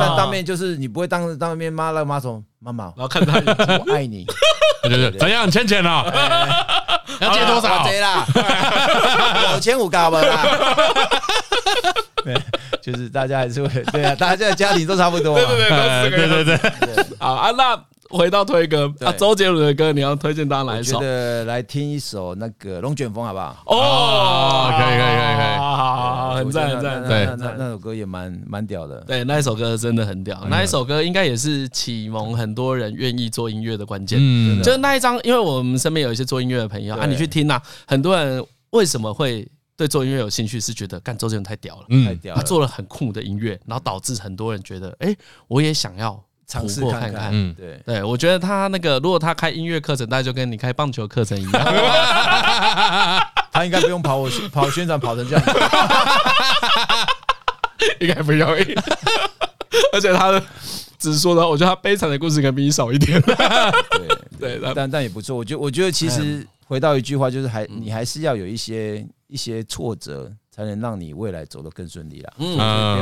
[0.00, 3.34] 但当面就是你不会当当面骂那个妈说妈妈，然后看他
[3.78, 4.26] 我爱你，
[4.82, 6.04] 对对对，怎样欠钱了？
[7.20, 7.86] 要借多少？
[7.86, 8.26] 借啦，
[9.56, 10.44] 五千五高不啦？
[12.24, 12.34] 对，
[12.82, 16.56] 就是大家还是会对啊，大家在家庭都差不多，对对对，对对
[16.94, 17.80] 对，好啊，那。
[18.12, 20.98] 回到推歌啊，周杰伦的歌你要推荐大家哪一首？
[20.98, 23.62] 觉得来听一首那个《龙卷风》好不好？
[23.66, 27.02] 哦，可以可以可以可以，好好好，很赞很赞。
[27.08, 29.00] 对，那那首歌也蛮蛮屌的。
[29.06, 30.46] 对，那一首歌真的很屌。
[30.50, 34.18] 那一首歌应该也是启蒙很多人愿意做音乐的关键。
[34.20, 40.60] 嗯，就是那一张，因为我们身边有一些做音乐的朋友啊，你去听啊，很多人为什么会对做音乐有兴趣？
[40.60, 45.16] 是觉得干周杰伦太屌了，太屌了，他做了很酷的音乐，然后导致很多人觉得，哎，
[45.48, 46.22] 我也想要。
[46.52, 47.80] 尝试看看，嗯，对。
[47.86, 51.52] 对，我觉得他那个，如果他开音乐课程，大概就跟你开棒球课程一样，
[53.50, 55.42] 他应该不用跑我跑宣传跑成这样，
[58.00, 58.74] 应该不容易，
[59.94, 60.42] 而且他的
[60.98, 63.18] 只是说的，我觉得他悲惨的故事可能比你少一点，
[64.38, 70.30] 对对，但但也不错，我觉得我觉得其实回到一句话，就是还你还是要有一些一些挫折。
[70.54, 72.32] 才能让你未来走得更顺利啦。
[72.36, 72.52] 嗯，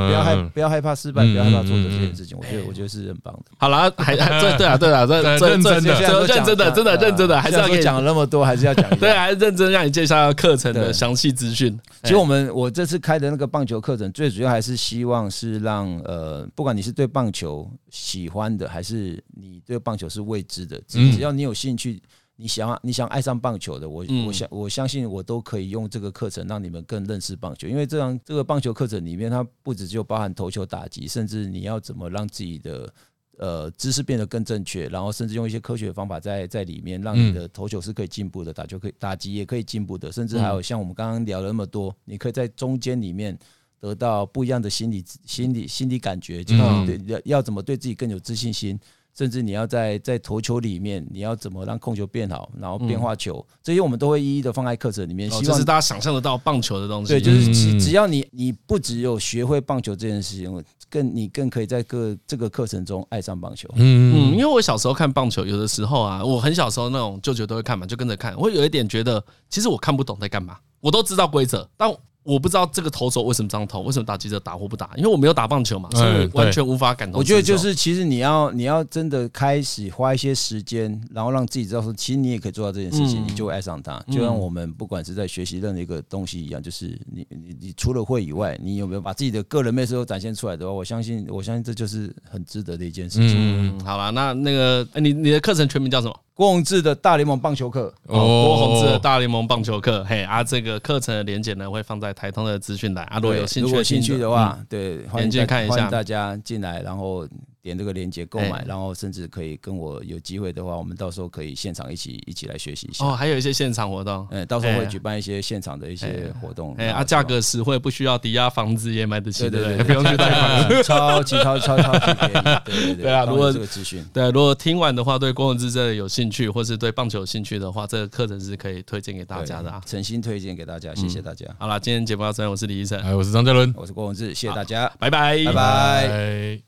[0.07, 2.39] 不要害不要害怕失败，不要害怕做这件事情。
[2.39, 3.51] 我觉得我觉得是很棒的。
[3.59, 8.89] 好了，还对对啊对啊，认真的认真的真的认真的，还是要讲了那么多，还是要讲。
[9.01, 11.77] 对，还是认真让你介绍课程的详细资讯。
[12.05, 22.01] 其实我们我这次开的那个棒球课程，最主要还是希望是让呃，不管你是对棒球喜欢的，还是你对棒球是未知的，只要你有兴趣。
[22.41, 32.95] 你想你想爱上棒球的，我我相我相信我都可以用这个课程让你们更认识棒球，因为这样这个棒球课程里面，它不只就包含投球打击，甚至你要怎么让自己的
[33.37, 43.39] 呃知识变得更正确，然后甚至用一些科学的方法在在里面，让你的投球是可以进步的，打球可以打击也可以进步的，甚至还有像我们刚刚聊了那么多，你可以在中间里面
[43.79, 48.81] 得到不一样的心理心理心理感觉，就是要要怎么对自己更有自信心。
[49.21, 55.31] 甚至你要在在投球里面，你要怎么让控球变好，然后变化球，这些我们都会一一的放在课程里面。
[55.31, 57.13] 希望是大家想象得到棒球的东西。
[57.13, 63.69] 对，就是只只要你你不只有学会棒球这件事情，更你更可以在各这个课程中爱上棒球。
[63.75, 68.35] 嗯嗯，因为我小时候看棒球，有的时候啊，我很小时候那种舅舅都会看嘛，就跟着看。
[68.39, 71.95] 我有一点觉得，其实我看不懂在干嘛，我都知道规则，但。
[72.31, 74.91] 我不知道这个投手为什么这样投，为什么打击者打或不打？
[74.97, 77.19] 因为我没有打棒球嘛，所以完全无法感同。
[77.19, 84.01] 我觉得就是，其实你要你要真的开始花一些时间，然后让自己知道说，其实你也可以做到这件事情，你就会爱上它。
[84.11, 93.37] 就像我们不管是在学习任何一个东西一样，就是你你你除了会以外，你有没有把自己的个人魅力都展现出来的话，我相信我相信这就是很值得的一件事情。
[93.37, 96.17] 嗯，好了，那那个你你的课程全名叫什么？
[96.33, 107.27] 郭宏志的大联盟棒球课哦，郭宏志的大联盟棒球课，嘿啊，这个课程的连结呢会放在台通的资讯栏啊，如果有兴趣，如果兴趣的话，对，欢迎看一下，大家进来，然后。
[107.63, 113.05] 点这个链接购买，然后甚至可以跟我有机会的话，我们到时候可以现场一起一起来学习一下。
[113.05, 116.75] 哦，还有一些现场活动，嗯，到时候会举办一些现场的一些活动。
[116.77, 122.61] 哎，啊，价格实惠，不需要抵押房子也买得起，对对对，不用去贷款， 超级超超超级便宜。
[122.65, 131.47] 对对对，对 啊，如果这个资讯，对，如果听完的话，对郭文志真的有兴趣，或是对棒球有兴趣的话，这个课程是可以推荐给大家的啊，诚心推荐给大家，谢谢大家。
[131.59, 136.61] 好了，今天节目到这里，我是李医生，哎，我是张嘉伦，我是郭文志，谢谢大家，拜拜，拜拜。